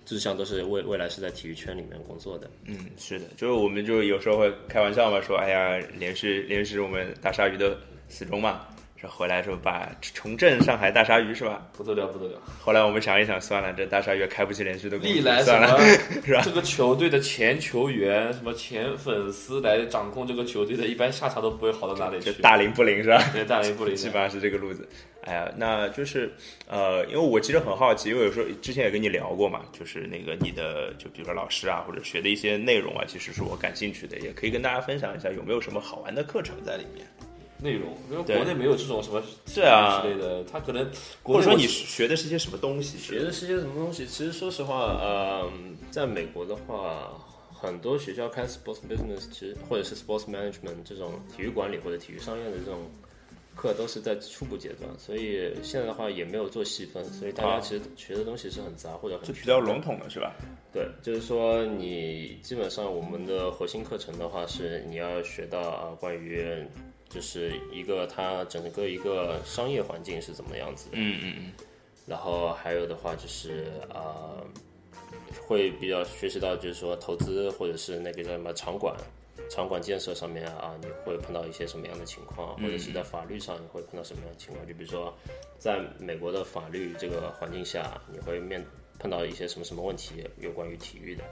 [0.05, 2.49] 志向都是未未来是在体育圈里面工作的。
[2.65, 7.77] 嗯，是的，就是我们就有时候会开玩笑嘛，说哎呀，连续连续我们大鲨鱼的
[8.09, 8.67] 死忠嘛，
[9.07, 11.65] 回来说把重振上海大鲨鱼是吧？
[11.73, 12.41] 不得了，不得了！
[12.61, 15.85] 后来我们想一想，算了，这大鲨鱼也开不起连续的历来什算了，么
[16.25, 22.31] 是吧这个球队的前球员、什么前粉丝来掌控这个球队的，一般下场都不会好到哪里去。
[22.41, 23.21] 大灵不灵是吧？
[23.33, 24.87] 对大灵不灵， 基本上是这个路子。
[25.21, 26.31] 哎呀，那就是
[26.67, 37.03] 呃，因为我其实很好奇，因为有时候之前也跟你聊过嘛，就是那个你的就比如说老师啊，或者学的一些内容啊，其实是我感兴趣的，也可以跟大家分享一下有没有什么好玩的课程在里面，
[37.57, 39.21] 内容，因为国内没有这种什么
[39.53, 40.85] 对啊之类的，他可能
[41.23, 42.97] 或者说你学的是些什么东西？
[42.97, 44.05] 学的是些什么东西？
[44.05, 45.49] 其实说实话，呃，
[45.89, 47.11] 在美国的话，
[47.51, 52.81] 很多学校开 sports business，其实或者是 sports management 这种体育管理或者体育商业的这种
[53.55, 60.35] 课都是在初步阶段，所以现在的话也没有做细分，所以大家其实学的东西是很杂或者很就比较笼统的是吧？
[60.73, 66.45] 对，就是说你基本上我们的核心课程的话是你要学到啊关于
[67.09, 71.51] 就是一个它整个一个商业环境是怎么样子的，嗯嗯嗯，
[72.05, 74.45] 然后还有的话就是呃
[75.47, 78.95] 会比较学习到就是说投资或者是那个叫什么场馆。
[79.47, 84.65] 场馆建设上面啊，你会碰到一些什么样的情况，或者是在法律上你会碰到什么样的情况？
[84.65, 85.13] 就比如说，
[85.59, 88.65] 在美国的法律这个环境下，你会面
[88.97, 91.23] 碰到一些什么什么问题，有关于体育的。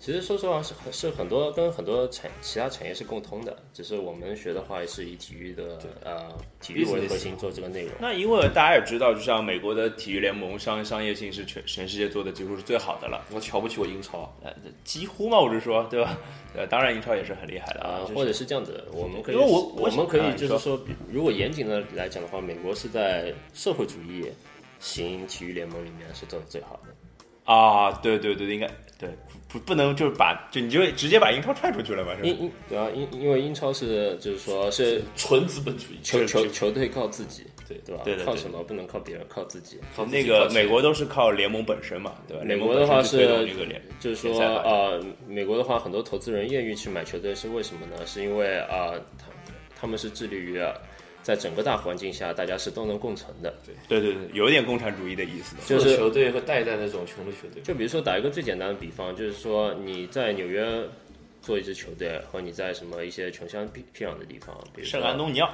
[0.00, 7.92] 其实说实话是很是很多跟很多产其他产业是共通的，只是我们学的话是以体育的呃体育为核心做这个内容。
[8.00, 14.52] 那因为大家也知道，就像美国的体育联盟商商业性是全全世界做的几乎是最好的了，我瞧不起我英超，呃，
[14.84, 16.16] 几乎嘛，我是说，对吧？
[16.54, 24.24] 呃，当然英超也是很厉害的啊、就是或者是这样子，我们可以，因为我我我们可以就是说，比如果严谨的来讲的话，美国是在社会主义
[24.78, 26.94] 型体育联盟里面是做的最好的。
[27.52, 28.66] 啊，对对对，应该
[28.98, 29.08] 对，
[29.48, 32.28] 不不能就是把就你就直接把英超踹出去了嘛，是吧？
[32.28, 38.02] 英英对啊，因因为英超是就是说是纯资本主义，球球球队靠自己，对对吧？
[38.04, 39.80] 对对对靠什么不能靠别人，靠自己。
[40.10, 42.42] 那个靠美国都是靠联盟本身嘛，对吧？
[42.44, 43.16] 美国的话是
[43.98, 48.06] 就是说呃，美国的话，很多投资人愿意去买球队是为什么呢？
[48.06, 49.26] 是因为啊、他
[49.80, 50.74] 他们是致力于啊
[51.22, 53.54] 在整个大环境下，大家是都能共存的。
[53.88, 55.62] 对对对，有一点共产主义的意思的。
[55.66, 60.66] 就是球队和带一带那种穷的球队，就比如说打一个最简单的比方，就是说你在纽约
[61.42, 65.52] 做一支球队，和你在什么一些穷乡僻僻壤的地方，比如说圣安东尼奥，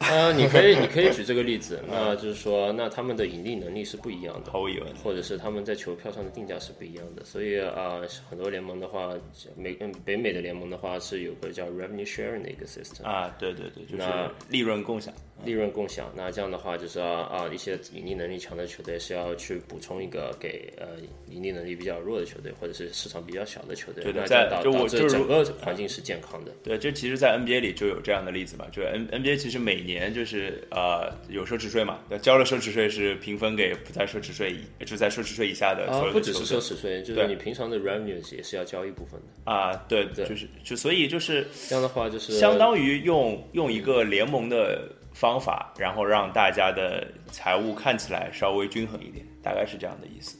[0.10, 4.94] 呃，你可以你可以举这个例子，那就是说，那他们的盈利能力是不一样的，毫无疑问。
[5.02, 9.12] 或者是他们在球票上的定价是不一样的，所以啊、很多联盟的话，
[9.56, 15.12] 美嗯北美的联盟的话是有个叫 revenue sharing 的一个 system，啊，对对对，就是那利润共享。
[15.44, 16.12] 利润共享。
[16.14, 20.86] 那这样的话，就是要啊，一些盈利能力强的球队是要去补充一个给呃
[21.30, 24.02] 盈利能力比较弱的球队，或者是市场比较小的球队。
[24.02, 26.52] 对的在就我就是整个环境是健康的。
[26.62, 39.50] 对，就其实，在 NBA 里就有这样的例子嘛，就是 N NBA 其实每年就是呃有奢侈税嘛，交了奢侈税是平分给不在奢侈税就在奢侈税以下的所啊，有不只是奢侈税，就是你平常的 revenues 也是要交一部分的。
[39.50, 44.88] 啊，对，就是就所以就是这样的话，就是相当于用用一个联盟的
[45.18, 50.38] 方法，然后让大家的财务看起来稍微均衡一点，大概是这样的意思。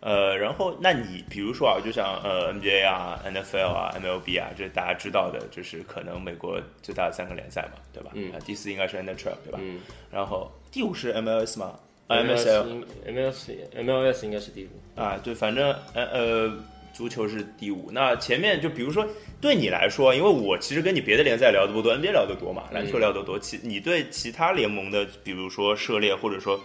[0.00, 8.10] 呃，然后那你比如说啊，就像呃 NBA 啊、NFL 啊、MLB 啊，这是大家知道的，就是可能美国最大的三个联赛嘛，对吧？
[8.14, 9.58] 嗯、第四应该是 NHL 对吧？
[9.60, 9.80] 嗯
[10.12, 11.74] 然后第五是 MLS 吗？
[12.06, 15.00] 啊 MSL 应 MLS MLS 应该是第五。
[15.00, 16.52] 啊，对，反正呃呃，
[16.98, 17.92] 足球是第五。
[17.92, 19.06] 那前面就比如说
[19.40, 23.38] 对你来说，因为我其实跟你别的联赛聊的不多，NBA 聊的多嘛，篮球聊的多。
[23.38, 26.60] 其你对其他联盟的，比如说涉猎或者说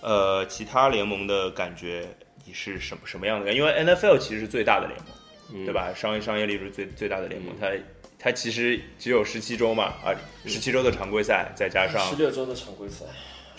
[0.00, 2.08] 呃其他联盟的感觉，
[2.46, 3.54] 你是什么什么样的感？
[3.54, 5.92] 因为 NFL 其实是最大的联盟，对吧？
[5.94, 7.68] 商业商业利润最最大的联盟，它
[8.18, 13.04] 它其实只有十七周嘛，啊，十七周的常规赛，再加上十六周的常规赛。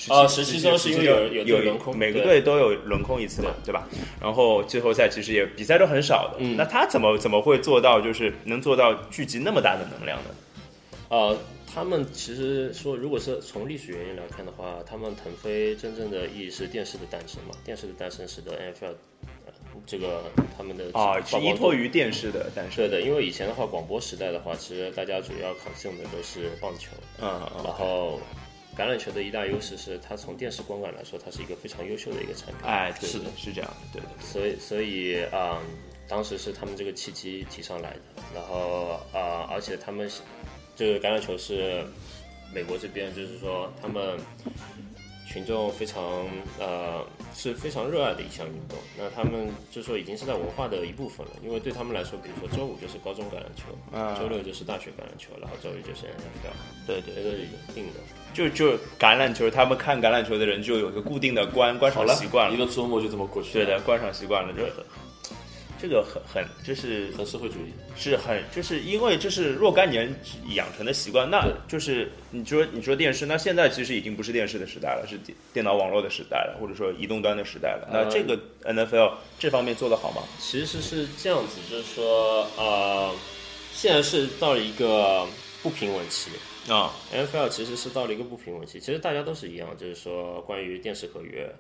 [0.08, 3.88] 17啊17周是因为有有轮空每个队都有轮空一次嘛，对吧？
[4.20, 10.30] 然后季后赛其实也比赛都很少的，嗯那他怎么怎么会做到就是能做到聚集那么大的能量呢？
[11.10, 11.38] 呃，
[11.74, 17.54] 他们其实说，如果是从历史原因来看的话，他们腾飞真正的意义是电视的诞生嘛？
[17.66, 18.94] 电视的诞生使得 NFL
[19.46, 19.54] 呃
[19.86, 20.24] 这个
[20.58, 22.78] 他们的啊，是依托于电视的诞生。
[22.78, 28.20] 对的，因为以前的话，广播时代的话，其实大家主要 consume 的都是棒球，嗯嗯然后
[28.78, 32.66] 橄榄球的一大优势是它从电视观感来说，它是一个非常优秀的一个产品。
[32.66, 34.08] 哎，对是的，是这样的，对的。
[34.22, 38.00] 所以所以啊、嗯当时是他们这个契机提上来的，
[38.36, 40.12] 然后啊、而且他们
[40.76, 41.86] 这个橄榄球是
[42.54, 44.20] 美国这边，就是说他们
[45.32, 46.04] 群众非常
[46.60, 48.78] 呃是非常热爱的一项运动。
[48.98, 58.00] 那他们就说已经是在文化的一部分了，因为对他们来说，比如说周五就是高中橄榄球，啊周六就是大学橄榄球，然后周日就是 NFL，对对这，个是定的。
[58.34, 63.66] 就就橄榄球，他们看橄榄球的人就有一个固定的观观赏，习惯了，一个周末就这么过去了。
[63.66, 64.84] 对的，观赏习惯了，就很
[65.82, 67.72] 这个很很就是很社会主义。
[67.96, 70.14] 是很，就是因为这是若干年
[70.56, 77.90] 养成的习惯，那就是你说你说电视，那现在其实已经不是电视的时代了，是电电脑网络的时代了，或者说移动端的时代了。
[77.92, 80.22] 那这个 NFL 这方面做得好吗？
[80.40, 83.12] 其实是这样子，就是说，呃，
[83.74, 85.28] 现在是到了一个
[85.64, 86.30] 不平稳期。
[86.70, 91.52] 啊，NFL 其实是到了一个不平稳期，其实大家都是一样，就是说关于电视合约，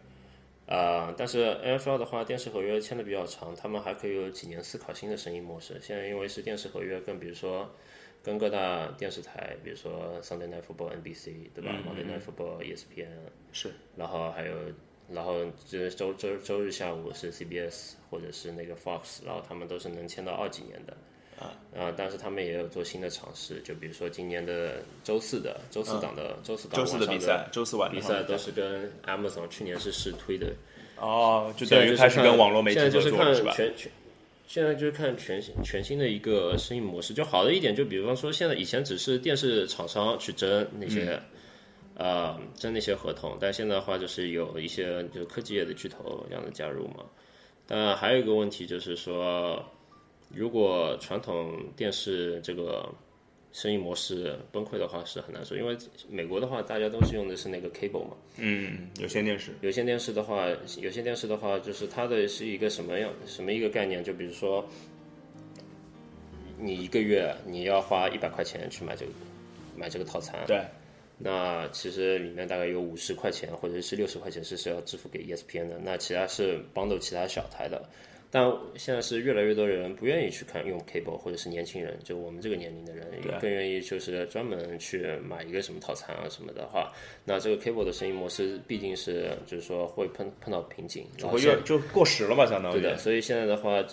[0.72, 5.78] 呃，但是 NFL 的话，电视合约签的比较长，他们还可以有几年思考新的生意模式。
[5.82, 7.70] 现在因为是电视合约，跟比如说
[8.24, 13.10] 跟各大电视台，比如说 Sunday Night Football NBC 对吧、m o n d a y Night Football E ESPN
[13.52, 14.56] 是，然后还有，
[15.10, 20.96] 然后这周周周日下午是 CBS 或者是那个 Fox，然后他们都是能签到二几年的。
[21.76, 30.54] 啊，但是他们也有做新的尝试，就比如说今年的周四的周四档的、周四档周四的比赛，周四晚上比赛都是跟 Amazon 去年是试推的，
[30.98, 33.54] 哦，就等于开始跟网络媒体现在就是看合作了，是吧？
[33.56, 33.92] 全全，
[34.48, 37.14] 现在就是看全新全新的一个生意模式。
[37.14, 41.20] 就好的一点，就比方说现在以前只是电视厂商去争那些。
[41.96, 47.04] 呃，争那些合同，但现在的话就是有一些就科技业的巨头这样的加入嘛。
[47.68, 49.64] 但还有一个问题就是说，
[50.34, 52.90] 如果传统电视这个
[53.52, 55.78] 生意模式崩溃的话是很难说，因为
[56.10, 60.48] 美国的话大家都是用的是那个 cable 嘛，嗯，有线电视，有线电视的话，
[60.80, 64.02] 有线电视的话，就是它的是一个什么样什么一个概念？
[64.02, 64.66] 就比如说，
[66.58, 69.12] 你一个月你要花一百块钱去买这个
[69.76, 70.64] 买这个套餐，对，
[71.18, 77.84] 那其实里面大概有五十块钱或者是六十块钱是是要支付给 E ESPN 的，那其他是帮到其他小台的。
[78.34, 83.06] 但现在是越来越多人不愿意去看用 cable，或者是年轻人，就我们这个年龄的人，
[83.42, 86.92] 更愿意就是专门去买一个什么套餐啊什么的话，
[87.26, 92.80] 那这个 cable 的生意模式毕竟是就是说会碰碰到瓶颈，然后越就过时了嘛，相当于。
[92.80, 93.84] 对的，所以现在的话，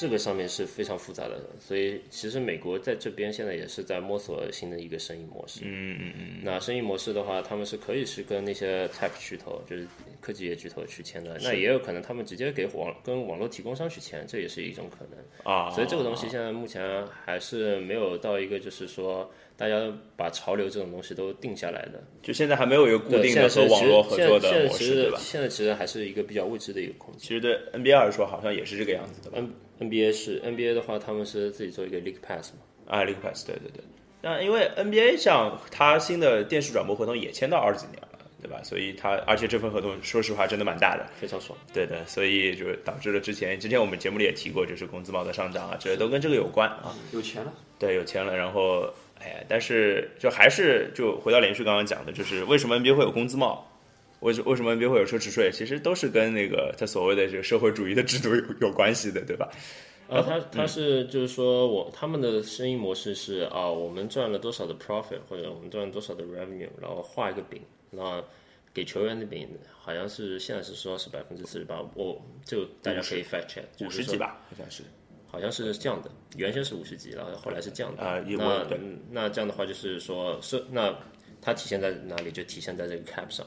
[0.00, 5.60] 这个上面是非常复杂的，所以其实美国在这边现在也是在摸索新的一个生意模式。
[5.62, 6.26] 嗯嗯嗯。
[6.42, 9.86] 那生意模式的话，他们是可以是跟那些 tech 巨头，就是
[10.18, 11.36] 科技业巨头去签的。
[11.42, 15.70] 那也有可能他们直接给网跟网络提供商去签，这也是一种可能啊。
[15.70, 22.02] 所以这个东西现在目前还是没有到一个就是说大家把潮流这种东西都定下来的。
[22.22, 25.18] 就现在还没有一个固定的和网络合作的模式，对吧？
[25.20, 27.20] 现在其实还是一个比较未知的一个空间。
[27.20, 29.46] 其实对 NBA 来说，好像也是这个样子的吧。
[29.80, 32.60] NBA 是 NBA 的话，他们是自己做一个 League Pass 嘛？
[32.86, 33.82] 啊，League Pass，对对对。
[34.22, 38.60] 那因为 NBA 像它新的电视转播合同也签到二几年了，对吧？
[38.62, 41.58] 所以它而且这份合同说实话真的蛮大的，非常爽。
[41.72, 46.94] 对的，所以就导致了之前之前我们节目里也提过，就是工资帽的上涨啊，这都跟这个有关啊。
[47.12, 48.36] 有钱了，对，有钱了。
[48.36, 53.69] 然后哎，但是就还是就回到连续刚刚讲的，就是为什么 NBA 会有工资帽？
[54.20, 55.50] 为什为什么 NBA 会有奢侈税？
[55.52, 58.28] 其实都是跟那个他所谓的这个社会主义的制度
[58.60, 59.48] 有有关系的，对吧？
[60.08, 68.22] 啊，他他是就是说我他们的生意模式是啊，我们赚了多少的 profit，或者我们赚了多少的 revenue，然后画一个饼，然后
[68.74, 74.82] 给球员的饼，好像是现在是说是百分之四十八，我就大家可以 fact check，五十几吧，好像是，
[75.28, 78.66] 好像是这样的，原先是五十几，然后后来是这样的啊，那
[79.10, 80.92] 那这样的话就是说是那
[81.40, 82.32] 它体现在哪里？
[82.32, 83.46] 就体现在这个 cap 上。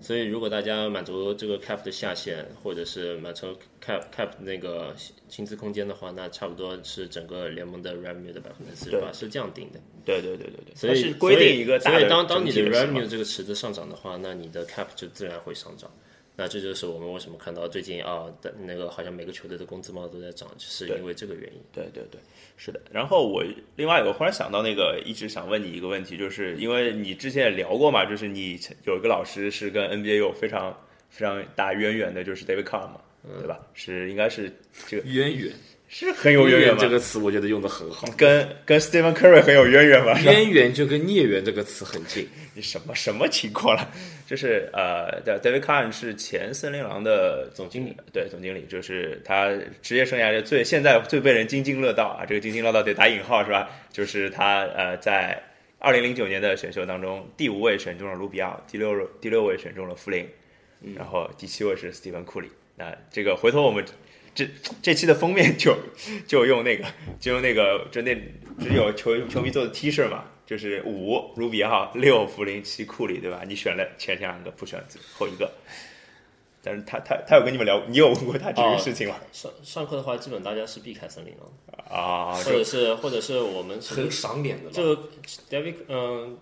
[0.00, 3.48] 所以，如果大家满足这个 cap 的下限，或者是满足
[3.84, 4.94] cap cap 那个
[5.28, 9.80] 薪资空间的话，那差不多是整个联盟的 revenue 的百分之四十八，是这样定的。
[10.04, 10.74] 对对对对对。
[10.74, 15.90] 所以规定一个，所以当当你的 revenue 这个池子上涨的话，那你的 cap 就自然会上涨。
[16.40, 21.60] 那这就是我们为什么看到最近啊的那个好像每个球队的工资帽都在涨，是因为这个原因。
[21.72, 22.20] 对对对，
[22.56, 22.80] 是的。
[22.92, 23.42] 然后我
[23.74, 30.72] 另外我忽然想到那个，一直想问你一个问题，就是因为你之前也聊过嘛，就是你有一个老师是跟 NBA 有非常
[31.10, 33.00] 非常大渊源的，就是 David Carr 嘛，
[33.40, 33.58] 对吧？
[33.74, 34.48] 是应该是
[34.86, 35.52] 这个渊源。
[35.90, 38.06] 是很有渊源这个词，我觉得用的很好。
[38.14, 40.20] 跟跟 Stephen Curry 很有渊源吧？
[40.20, 42.28] 渊源就跟孽缘这个词很近。
[42.52, 43.90] 你什么什么情况了？
[44.26, 53.70] 就是呃，David Kahn 是前森林狼的总经理，对，总经理，就是他职业生涯的最现在最被人津津乐道啊，这个津津乐道得打引号是吧？
[53.90, 55.42] 就是他呃，在
[55.78, 60.28] 二零零九年的选秀当中，第五位选中了卢比奥，第六第六位选中了弗林，
[60.94, 62.50] 然后第七位是 Stephen 库里。
[62.76, 63.82] 那这个回头我们。
[64.38, 64.48] 这
[64.80, 65.76] 这期的封面就
[66.24, 66.84] 就用那个
[67.18, 68.14] 就用那个就那
[68.60, 73.42] 只有球球迷做的 T 恤嘛，就是五卢比奥六弗林七库里对吧？
[73.44, 75.50] 你选了前两个不选最后一个，
[76.62, 79.16] 但是他他他有跟你们聊，你有问过他这个事情吗？
[79.32, 84.94] 上上课的话，基本大家是避开森林了啊，或者是或者是我们很赏脸的，就
[85.50, 86.38] David 嗯。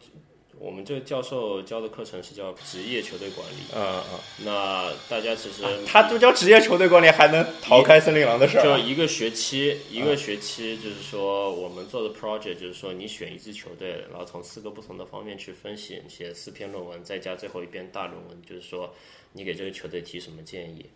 [0.59, 3.57] 我们这个教授教的课程是叫职业球队管理。
[3.75, 4.21] 嗯嗯。
[4.45, 8.63] 那大家其实他都教职业球队管理，还能逃开森林狼的事儿？
[8.63, 18.93] 就一个学期，一个学期，就是说我们做的 project，就是说你选一支球队，然后从四个不同的方面去分析，写四篇论文，再加最后一篇大论文，就是说
[19.33, 20.87] 你给这个球队提什么建议。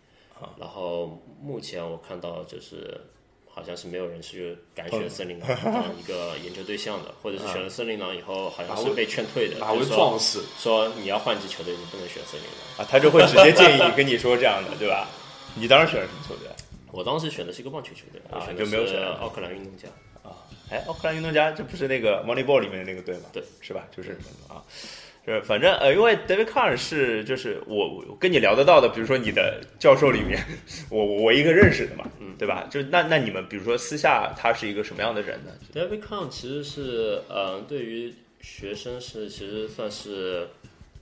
[0.57, 2.99] 然后目前我看到就是。
[3.53, 9.57] 好像是没有人是敢选森林狼 当一个研究对象的，或者是选了森林狼以后，好像是被劝退的。
[9.59, 12.87] 哪位壮士说你要换支球队，你不能选森林狼啊？
[12.89, 15.09] 他就会直接建议跟你说这样的，对吧？
[15.55, 16.47] 你当时选了什么球队？
[16.91, 19.87] 我当时选的是一个棒球球队啊，就没有选奥克兰运动家
[20.23, 20.31] 啊。
[20.69, 23.25] 哎，奥克兰运动家这不是那个 Moneyball 里面的那个队吗？
[23.33, 23.85] 对，是吧？
[23.95, 24.63] 就是啊。
[25.23, 27.75] 是，反正呃，因为 David Carr 是就是我
[28.07, 30.43] 我跟你聊得到的，比如说你的教授里面，
[30.89, 32.67] 我我一个认识的嘛，嗯，对吧？
[32.71, 40.47] 就那那你们比如说私下他是一个什么样的人呢？David Carr 其实是呃，对于学生是其实算是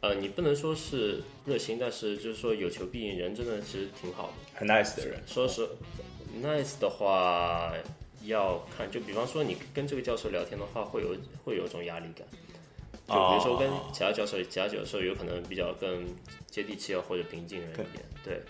[0.02, 5.18] 呃，你不能说是热心，但是就是说有求必应，人真的其实挺好的，很 nice 的人。
[5.26, 5.66] 说是
[6.44, 7.72] nice 的话，
[8.26, 12.28] 要看就比方说你跟这个教授聊天的话，会有会有一种压力感。
[13.10, 16.06] 就比如说跟其他教授，其他教授有可能比较更
[16.48, 18.06] 接地气啊，或者平静人一点。
[18.24, 18.42] 对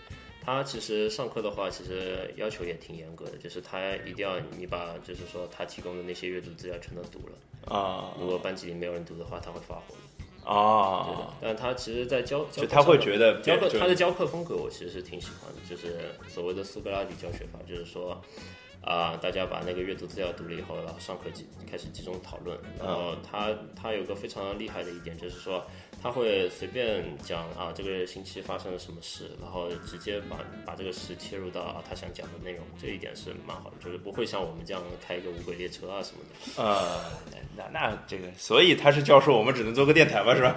[0.42, 8.14] 他其实上课的话，其实要求也挺严格的，就是他一定要你把就是说他提供的那些阅读资料全都读了啊。
[8.20, 11.06] 如果班级里没有人读的话，他会发火啊。
[11.06, 18.20] 对的，但他其实，在教就他会觉得教课他的教课风格，我其实是挺喜欢的，就是所谓的苏格拉底教学法，就是说。
[18.82, 22.58] 啊，大家把那个阅读资料读了以后，然后上课集开始集中讨论。
[22.78, 25.64] 然后他他有个非常厉害的一点，就是说
[26.02, 36.62] 他会随便讲啊，这个星期发生了什么事，然后直接把把这个事切入到啊他想讲的内容，这一点是蛮好的，就是不会像我们这样开一个无轨列车啊什么的。
[36.62, 37.04] 呃，
[37.56, 40.56] 那那这个，所以他是教授，我们只能做个电台吧，是吧？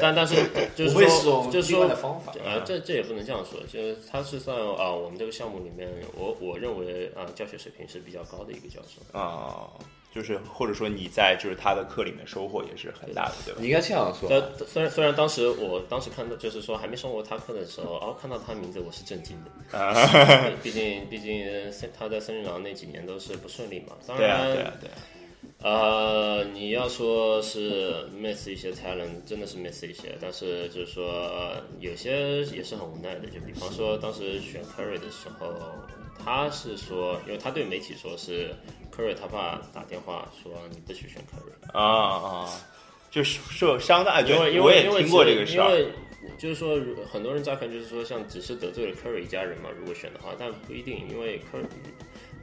[0.00, 0.34] 但但是
[0.74, 2.32] 就是不会是说就是说的方法。
[2.44, 9.18] 呃，这这也不能这样说，就是他是算啊、我们这个项目里面，我我认为啊、教学水平是比较高的一个教授。
[9.18, 9.70] 啊、
[10.16, 13.58] 就是或者说你在就是他的课里面收获也是很大的，对吧？
[13.60, 14.26] 你应该这样说。
[14.30, 21.46] 但虽然虽然当时我当时看到就是说还没上过他课的时候，哦，看到他名字我是震惊的，啊，毕竟毕竟
[21.98, 23.88] 他在森林狼那几年都是不顺利嘛。
[24.06, 24.96] 当对啊，然，对啊，对啊，
[25.62, 35.52] 呃，你要说是 miss 一些 talent，真的是 miss 一些，但是就是说、呃有些也是很无奈的，就比方说当时选 Curry 的时候，
[36.24, 38.54] 他是说，因为他对媒体说是
[38.96, 42.50] Curry 他爸打电话说你不许选 Curry，啊啊，
[43.10, 45.88] 就是受伤的，因为因我也为因为听过这个事儿，因为
[46.38, 46.78] 就是说
[47.12, 51.66] 很多人乍看就是说像只是得罪了 Curry 一家人嘛，如果选的话，但不一定，因为 Curry。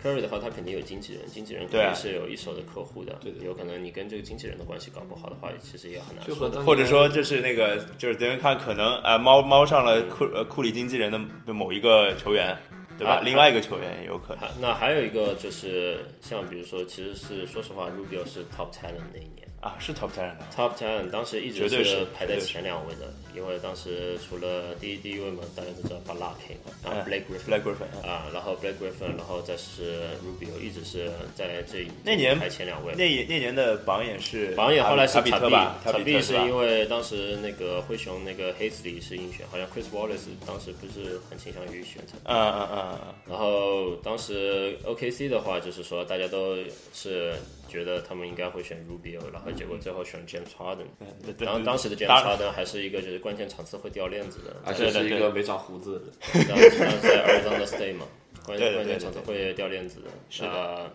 [0.03, 3.17] Curry 的话，他肯定有经纪人，经纪人肯定是有一手的客户的。
[3.21, 6.65] 对的有可能你跟这个经纪人的关系搞不好的话，其实也很难说就和。
[6.65, 11.09] 或者说就是那个就是别人看可能啊猫猫上了库呃库里经纪人
[11.45, 12.53] 的某一个球员，
[12.97, 13.15] 对吧？
[13.15, 14.41] 啊另外一个球员也有可能。
[14.43, 27.05] 还那还有一个就是像比如说，其实是说实话，Rubio 是 Top Talent 那一年啊，是 top ten 的，，Top Talent 当时一直是排在前两位的，因为当时除了第一第一位嘛，大家都知道 b a l a k 然后嗯
[27.09, 27.49] Blake Griffin。
[27.49, 32.93] Black Griffin 啊，然后 Blake Griffin，然后再是 Rubio，一直是在这那年排前两位。
[32.95, 35.80] 那那年的榜眼是榜眼后来是塔比特吧？
[35.82, 42.18] 塔比特是因为当时那个灰熊那个 Hazley 是应选，好像 Chris Wallace 当时不是很倾向于选他。
[42.26, 46.57] 嗯嗯嗯嗯，然后当时 OKC 的话，就是说大家都
[46.93, 47.34] 是
[47.74, 50.86] 觉得他们应该会选 Rubio，然后结果最后选 James Harden。
[50.99, 56.45] 嗯然后当时的 James Harden 还是一个就是关键场次会掉链子的，而且是一个没长胡子的。
[56.47, 56.69] 当时
[57.01, 58.05] 在 Arizona State 嘛，
[58.45, 60.11] 关对对对关键场次会掉链子的。
[60.30, 60.91] 是的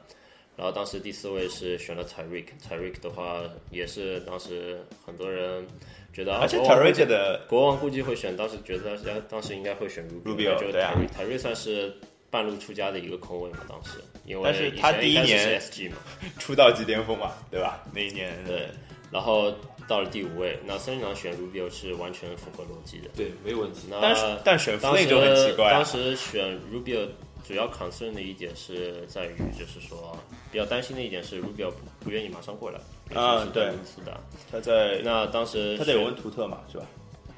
[0.57, 5.65] 然后当时第四位是选了 Tyreek，Tyreek 的话也是当时很多人
[6.13, 11.95] 觉得，啊而且国王 Tyreek 的国王估计会选，当时觉得当当时应该会选 Rubio，就对啊 Tyreek Tyreek 算是
[12.31, 15.97] 半路出家的一个空位嘛，当时因为但是他第一年 SG 嘛，
[16.39, 17.83] 出道即巅峰嘛，对吧？
[17.93, 18.69] 那一年对，
[19.11, 19.53] 然后
[19.89, 23.09] 到了第五位，那森林狼选 Rubio 是完全符合逻辑的。
[23.17, 23.89] 对，没问题。
[23.91, 27.09] 那但是但选当 Flynn 时就很奇怪啊当时选 Rubio
[27.47, 30.15] 主要 concern 的一点是在于，就是说
[30.53, 32.79] 比较担心的一点是 Rubio 不不愿意马上过来，
[33.19, 34.21] 啊对是对因素的。
[34.53, 36.85] 他在那当时他在有选问图特嘛，是吧？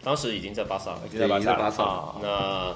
[0.03, 2.75] 当时已经在巴萨了，已经在巴萨那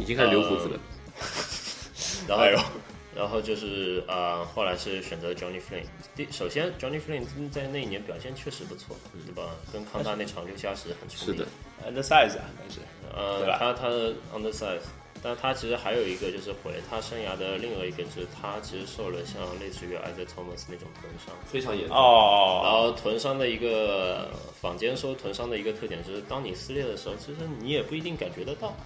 [0.00, 0.78] 已经开始留胡子了。
[2.28, 2.44] 然后、
[3.14, 5.84] 然后就是啊、呃后来是选择 Johnny Flynn。
[6.14, 8.96] 第首先 Johnny Flynn 在那一年表现确实不错，
[9.26, 9.50] 对吧？
[9.72, 11.36] 跟康大那场六加十很出名。
[11.36, 11.46] 是的
[11.86, 12.80] ，undersize 啊，还是
[13.14, 14.80] 呃他他的 undersize，
[15.22, 21.34] 但他其实还有一个就是毁了他生涯的另外一个，就是他其实受了像类似于 Isaiah Thomas 那种臀伤。
[21.46, 21.96] 非常严重。
[21.96, 28.76] 哦然哦，后臀伤的一个坊间说臀伤的一个特点就是，当你撕裂的时候，其实你也不一定感觉得到，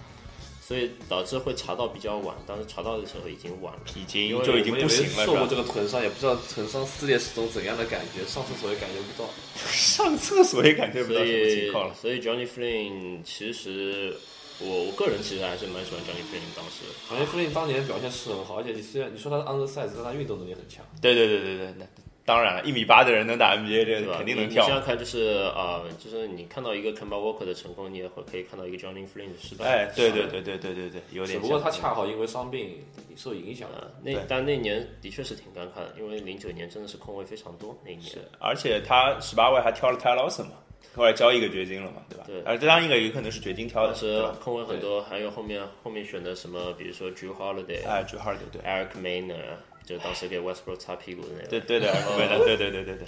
[0.65, 2.35] 所以导致会查到比较晚。
[2.47, 3.81] 当时查到的时候已经晚了。
[3.95, 5.55] 已经因为就已经我也没不行了，受过这？
[5.57, 9.29] 个臀伤，也不知道臀伤撕裂是种怎样的感觉，上厕所也感觉不到。
[9.69, 11.93] 上厕所也感觉不到所什么情以况了。
[11.93, 14.15] 所以 Johnny Flynn 其实
[14.59, 20.85] 我我个人其实还是蛮喜欢 Johnny Flynn 当时 jony flynn 当年表现是很好，而且你虽然你说他是 undersize，但他运动能力很强。
[21.01, 21.85] 对对对对对，那
[22.25, 24.15] 当然了，一米八的人能打 NBA，这对吧？
[24.17, 24.77] 肯定能跳你你想。
[24.77, 29.65] 想看，就是啊、就是你看到一个 Kemba Walker 的成功，你也会可以看到一个 Johnny Flynn 的失败。
[29.65, 31.37] 哎，对对对对对对对，有点。
[31.37, 32.77] 只不过他恰好因为伤病
[33.17, 33.67] 受影响。
[33.69, 38.07] 啊，那但那年的确是挺尴尬的，因为零九年真的是空位非常多那一年。
[38.09, 40.51] 是而且他十八位还挑了 Ty Lawson 嘛，
[40.95, 42.23] 后来交易给掘金了嘛，对吧？
[42.27, 44.23] 对而这当然应该有可能是掘金挑的当，时？
[44.41, 51.47] 空位很多，还有后面后面选的什么，比如说 Drew Holiday、哎，朱哈尔德对 Eric Maynor，就当时给 Westbrook 擦屁股的那个。
[51.47, 53.07] 对对的，对的，对对对对对。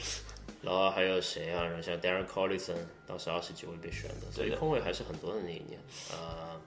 [0.61, 1.63] 然后还有谁啊？
[1.63, 5.79] 然后像 Darren Collison，当时二十几位被选的，所以空位还是很多的那一年。
[6.11, 6.59] 呃，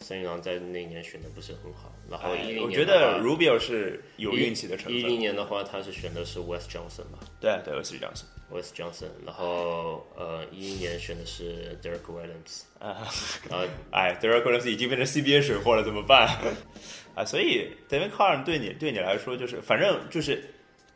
[0.00, 1.90] 森林狼在那一年选的不是很好。
[2.10, 5.18] 然后一零哎我年的话，觉得 Rubio 是有运气的成分一零。
[5.18, 8.24] 年的话，他是选的是 West Johnson 吧对对，，West Johnson。
[8.50, 9.08] West Johnson。
[9.24, 12.64] 然后呃，一一年选的是 Derek Williams。
[12.84, 13.08] 啊，
[13.90, 16.28] 哎 d e r e k Williams 已经变成 CBA 水货了，怎么办？
[17.14, 20.42] 啊，所以 David Carr 对你对你来说，就是反正就是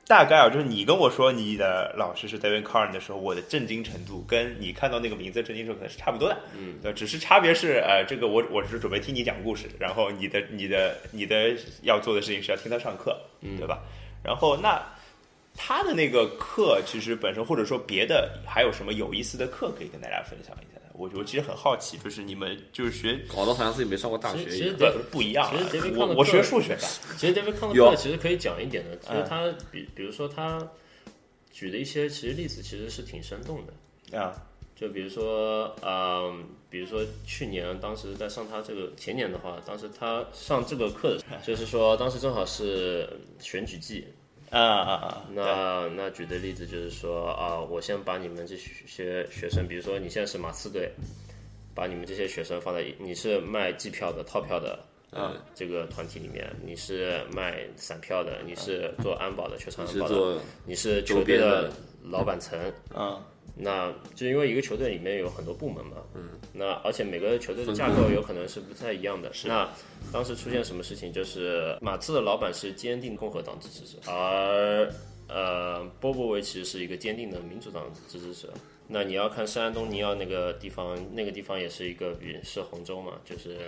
[0.07, 6.37] 大概啊，就是你跟我说你的老师是 David Carr 的时候，我的震惊程度跟你看到那个名字震惊程度可能是差不多的。
[6.59, 13.79] 嗯，对，只是差别是，呃，这个我我是准备听你讲故事，然后你的你的你的要做的事情是要听他上课，嗯对吧？
[14.25, 14.83] 然后那
[15.57, 20.88] 他的那个课其实本身，或者说别的还有什么有意思的课可以跟大家分享一下的？
[20.99, 24.77] 我我其实很好奇，就是你们就是学搞得好像自己没上过大学其实一样。
[25.11, 26.83] 不不一样啊其实 David，我 Kahn 的我学数学的，
[27.17, 30.69] 其实 David Kahn 的课其实可以讲一点的，就是嗯他比比如说他
[31.53, 33.65] 举的一些其实例子其实是挺生动
[34.11, 34.43] 的，啊
[34.75, 43.09] 就比如说嗯，比如说去年当时在上他这个前年的话，当时他上这个课的时候，就是说当时正好是
[43.41, 44.07] 选举季，
[44.51, 45.27] 啊啊啊！
[45.33, 50.91] 那那举的例子就是说啊，我先把你们这些学生，比如说你现在是马刺队，
[51.75, 54.79] 把你们这些学生放在你是卖机票的套票的。
[55.11, 60.37] 嗯，这个团体里面，你是卖散票的，你是做安保的，球场安保的，
[60.67, 61.73] 你是球队的
[62.03, 63.19] 老板层，嗯
[63.61, 69.33] 那就因为一个球队里面有很多部门嘛，嗯，那而且每个球队的架构有可能是不太一样的。
[69.45, 69.69] 那
[70.13, 74.89] 当时出现什么事情，就是马刺的老板是坚定共和党支持者，而
[75.29, 78.53] 呃波波维奇是一个坚定的民主党支持者。
[78.87, 83.59] 那你要看圣安东尼奥那个地方，那个地方也是一个比是红州嘛，就是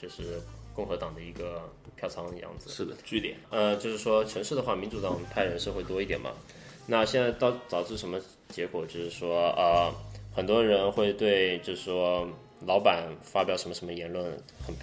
[0.00, 0.40] 就是
[0.74, 1.62] 共和党的一个
[1.96, 2.70] 票仓的样子。
[2.70, 6.32] 是的，据点呃，就是说城市的话，民主党派人是会多一点嘛。
[6.86, 8.18] 那现在到导致什么
[8.48, 8.84] 结果？
[8.86, 9.92] 就是说，呃，
[10.34, 12.28] 很多人会对，就是说
[12.66, 14.24] 老板发表什么什么言论，
[14.66, 14.74] 很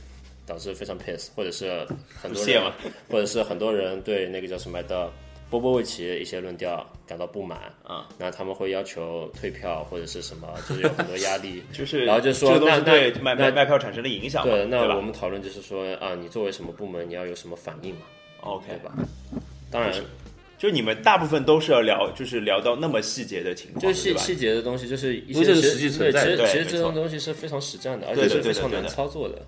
[0.45, 2.71] 导致非常 piss，或者是很多人
[3.09, 5.11] 或者是很多人对那个叫什么的
[5.49, 11.63] 波波维奇的一些论调感到不满啊，那他们会要求退票或者是什么，就是有很多压力。
[11.73, 18.01] 就是，然后就说那对卖卖卖票产生的影响，对，那我们讨论就是说啊，你作为什么部门，你要有什么反应嘛
[18.41, 18.93] ，？OK，对吧？
[19.71, 19.91] 当然，
[20.57, 24.15] 就你们大部分都是要聊，就是聊到那么细节的情况，就细？
[24.17, 29.41] 细节的东西，就是一些实际存在对，的其实其实这种东西是非常实战的，而且是非常难对对对对操作的。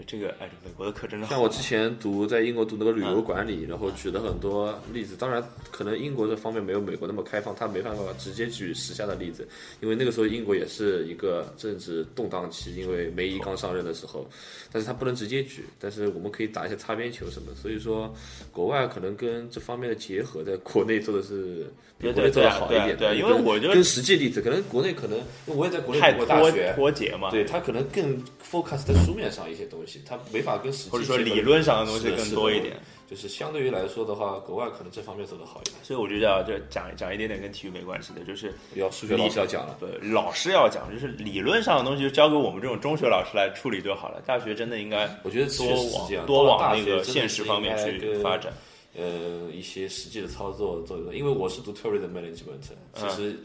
[0.00, 5.16] 对这个，哎，美国的课真的好像我之前读在英国读那个旅嗯游管理，然后举了很多例子。
[5.16, 9.46] 当然，可能英国这方面没有美国那么开放，他没办法直接举时下的例子，
[9.80, 14.28] 因为那个时候英国也是一个政治动荡期，因为梅姨刚上任的时候，
[14.72, 17.54] 但是他不能直接举，但是我们可以打一些擦边球什么。
[17.54, 18.14] 所以说，
[18.52, 21.66] 国外可能跟这方面的结合，在国内做的是
[21.98, 22.96] 比国内做的好一点。
[22.96, 32.76] 对啊因为跟我觉得跟实际例子，可能国内可能，因为我也在国内读过大学，脱节嘛，对他可能更 focus 在书面上一些东西，他没法跟实际或者说理论上的东西更多一点。
[33.10, 35.76] 就是相对于来说的话，国外可能这方面做得好一点。
[35.82, 44.22] 所以我觉得啊，就讲讲一点点跟体育没关系的，就是要数学老师要讲了，对老师要讲，就是理论上的东西就交给我们这种中学老师来处理就好了。
[44.24, 48.52] 大学真的应该我觉得多往多往那个现实方面去发展。
[48.96, 52.62] 呃，一些实际的操作做一做，因为我是读 tourism management，
[52.94, 53.36] 其实。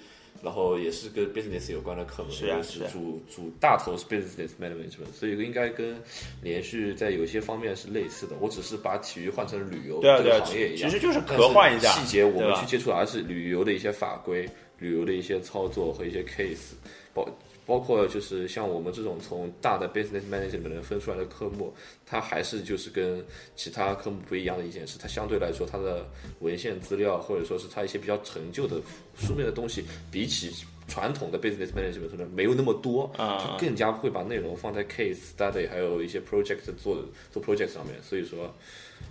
[0.44, 5.96] 然后也是跟 business 有关的课嘛，是啊就是啊主主大头是 business management，所以应该跟
[6.42, 8.36] 连续在有些方面是类似的。
[8.40, 16.74] 我只是把体育换成旅游这个行业一样，其实就是但科幻一下细节我们去接触的还是旅游的一些法规、旅游的一些操作和一些 case，
[17.14, 17.28] 包
[17.66, 21.74] 包括就是像我们这种从大的 business management 分出来的科目，
[22.06, 26.06] 它还是就是跟其他科目不一样的一件事，它相对来说它的
[26.40, 28.78] 文献资料或者说是它一些比较陈旧的
[29.18, 30.52] 书面的东西，比起
[30.88, 38.54] 传统的 business management 可能没有那么多，啊它更加会把内容放在 case study 还有一些 project 做做 project 上面，所以说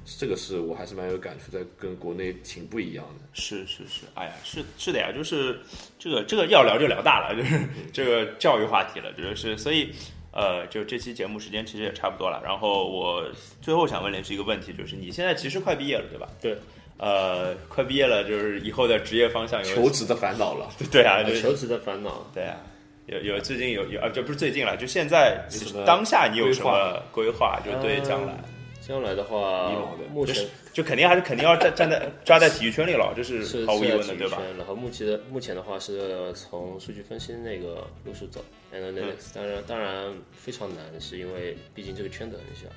[0.05, 3.29] 这个是我还是蛮有感触，在跟国内挺不一样的。
[3.33, 5.59] 是是是，哎呀，是是的呀，就是
[5.99, 7.61] 这个这个要聊就聊大了，就是
[7.93, 9.93] 这个教育话题了，就是所以
[10.33, 12.43] 呃，就这期节目时间其实也差不多了。
[12.45, 13.25] 然后我
[13.63, 16.29] 最后想问的是一个问题，就是你现在其实快毕业了，对吧？
[16.41, 16.57] 对。
[16.97, 22.57] 呃，快毕业了，就是以后的职业方向有 求职的烦恼了，对啊，就是求职的烦恼，对啊，
[23.07, 25.45] 有有最近有有啊，这不是最近了，就现在
[25.85, 27.59] 当下你有什么规划？
[27.67, 28.33] 就对将来，
[28.87, 34.43] 将来的话的，目前就肯定还是肯定要站站在 抓在体育圈里了，这是是毫无疑问的，对吧？
[34.59, 42.69] 然后目前的目前的话是从数据分析那个路数走，analytics，当然当然非常难，是因为毕竟这个圈子很小，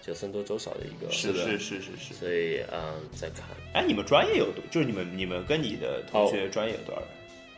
[0.00, 2.14] 就僧多粥少的一个，是是是是是。
[2.14, 4.64] 所以嗯，再看哎，你们专业有多？
[4.70, 7.08] 就是你们你们跟你的同学专业有多少人？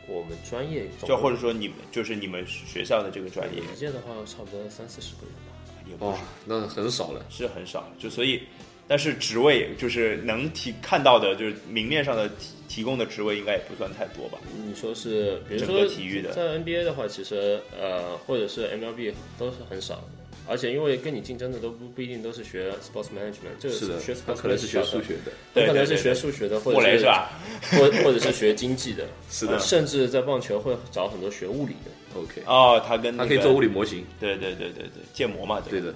[0.07, 5.56] 我们专业总就或者说你们就是你们学校的这个专业一届的话，差不多三四十个人吧。
[5.99, 7.25] 哇也不是，那很少了。
[7.29, 8.41] 是很少，就所以，
[8.87, 14.37] 但是职位就是能提看到的，就是明面上的提提供的职位应该也不算太多吧？
[14.65, 20.03] 你说是，比如整说个体育的在 NBA 的话，其实呃，或者是 MLB 都是很少的。
[20.47, 27.29] 而且因为跟你竞争的都不不一定都是学 sports management，这个是学，可能是学数学的，对可能是学数学的，或者是是吧？
[27.71, 31.91] 或或者是学经济的，是的甚至在棒球会找很多学物理的。
[32.19, 35.93] OK，哦，他跟、那个、他可以做物理模型，对对对对对，建模嘛，对的。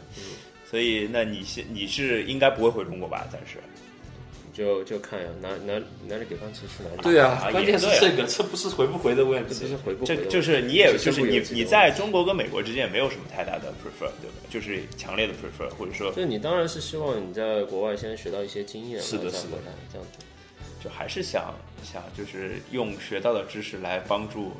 [0.69, 3.27] 所以，那你现你是应该不会回中国吧？
[3.31, 3.57] 暂时
[4.53, 7.01] 就就看呀，哪哪哪里给饭吃吃哪里。
[7.01, 14.35] 对啊，啊关键是这个，这不是回不回的问题这不是回不回的问题就是你也就是你你在中国跟美国之间也没有什么太大的 prefer，对吧？
[14.49, 19.57] 就是强烈的 prefer，或者说就你当然是希望你在国外先学到一些经验，是的是的
[19.91, 20.25] 这样子。
[20.83, 24.51] 就还是想想就是用学到的知识来帮助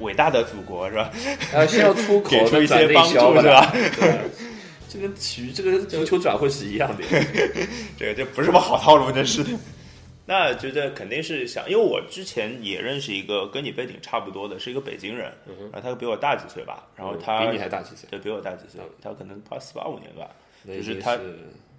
[0.00, 1.10] 伟大的祖国，是吧？
[1.54, 3.72] 啊，先要出口 给出一些帮助，是吧？
[3.72, 4.20] 对，
[4.90, 7.04] 这跟体育这个足球转会是一样的。
[7.96, 9.50] 这个这不是什么好套路，真是的。
[10.26, 15.32] 那觉得肯定是想，因为我之前也认识一个跟你背景差不多的，是一个北京人，
[15.72, 20.28] 然后他比我大几岁吧，然后他比你还大几岁，对比我大几岁，他可能八四八五年吧。
[20.66, 21.18] 就是他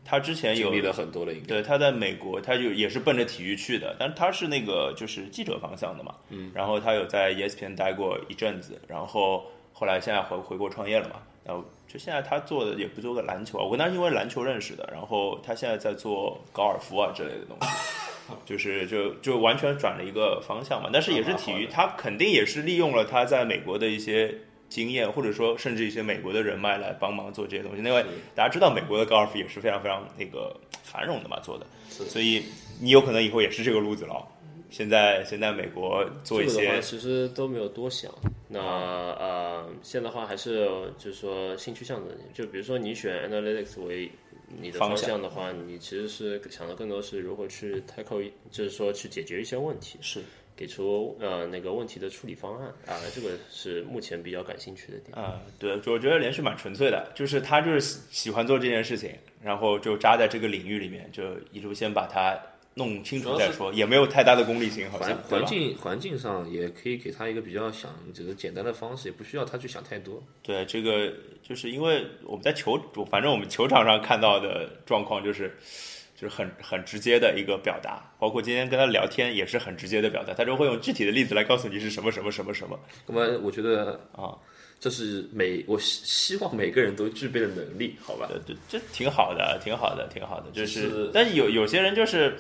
[0.04, 1.46] 他之前有经历了很多了，应该。
[1.46, 24.34] 对，他在美国，他就也是奔着体育去的，但是他是那个就是记者方向的嘛，嗯，然后他有在 E ESPN 待过一阵子，然后后来现在回回国创业了嘛，然后就现在他做的也不做个篮球啊，我跟他是因为篮球认识的，然后他现在在做高尔夫啊之类的东西， 就是就就完全转了一个方向嘛，但是也是体育，他肯定也是利用了他在美国的一些。
[24.72, 32.42] 经验，或者说甚至一些美国的人脉来帮忙做这些东西，因为大家知道美国的高尔夫也是非常非常那个繁荣的嘛，做的，所以
[32.80, 34.26] 你有可能以后也是这个路子了。
[34.72, 38.12] 现在现在美国做一些这个的话，其实都没有多想。
[38.48, 40.66] 那呃，现在的话还是
[40.98, 44.10] 就是说兴趣向的，就比如说你选 analytics 为
[44.62, 50.22] 你的方方向向的话，你其实是想的更多是如何去 tackle，就是说去解决一些问题，是
[50.54, 55.18] 给出呃那个问题的处理方案啊，这个是目前比较感兴趣的点。
[55.18, 62.38] 啊、对，我觉得连续蛮纯粹的，就是他就是喜喜欢做这件事情，然后就扎在这个领域里面，就一路先把它
[62.74, 70.24] 弄清楚再说，也没有太大的功利性，好环像环境环境上也可以给他一个比较想这个简单的方式，也不需要他去想太多。
[70.42, 71.12] 对，这个
[71.44, 75.54] 就是因为我们在球，反正我们球场上看到的状况就是，
[76.16, 82.80] 就是很很直接的一个表达，包括今天跟他聊天也是很直接的表达，他就会用具体的例子来告诉你是什么什么什么什么。
[83.06, 84.38] 那么我觉得啊，
[84.82, 88.28] 这是每我希希望每个人都具备的能力，好吧？
[88.28, 92.36] 对对，这挺好的，挺好的，挺好的，就是，是但是有有些人就是。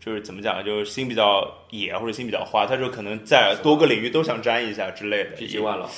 [0.00, 1.50] 就是怎么讲，就是心比较
[1.80, 5.30] 野或者心比较花，他就可能在多个领域都想沾一下之类的。
[5.36, 5.88] PG One 了，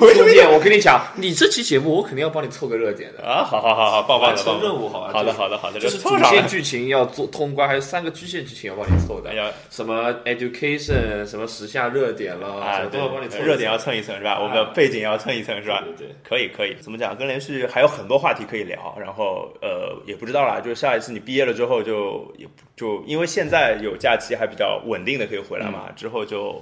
[0.00, 3.24] 为什么兄弟，我跟你讲， 你这期节目我肯定要帮你凑个热点的。
[3.24, 3.44] 啊？
[3.44, 5.10] 好好好好，棒棒完的，棒任务好吧？
[5.12, 5.98] 好的好的好的，就是。
[5.98, 9.34] 主线剧情要做通关，还有三个支线剧情要帮你凑的哎。
[9.34, 13.38] 呀，什么 education，什么时下热点了，啊，都要帮你凑。
[13.42, 14.40] 热点要蹭一蹭是吧？
[14.40, 15.82] 我们的背景要蹭一蹭是吧？
[15.84, 17.14] 对对对可以可以，怎么讲？
[17.16, 22.46] 跟连续还有很多话题可以聊，然后呃也不知道啦，就是下一次你毕业了之后就也
[22.76, 26.60] 就因为现在有假期还比较稳定的可以回来嘛，之后就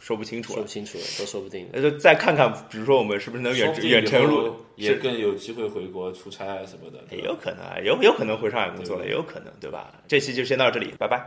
[0.00, 0.68] 说不清楚了说不。
[0.68, 1.80] 清楚了，都说不定的。
[1.80, 7.02] 那就再看看，比如说我们是不是能远远程录，也是更有机会回国出差啊什么的。
[7.10, 9.92] 也有可能啊，有有可能回上海工作了，也有可能，对吧？
[10.06, 11.24] 这期就先到这里，拜拜。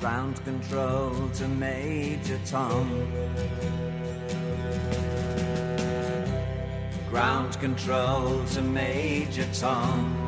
[0.00, 2.86] Ground control to Major Tom.
[7.10, 10.27] Ground control to Major Tom.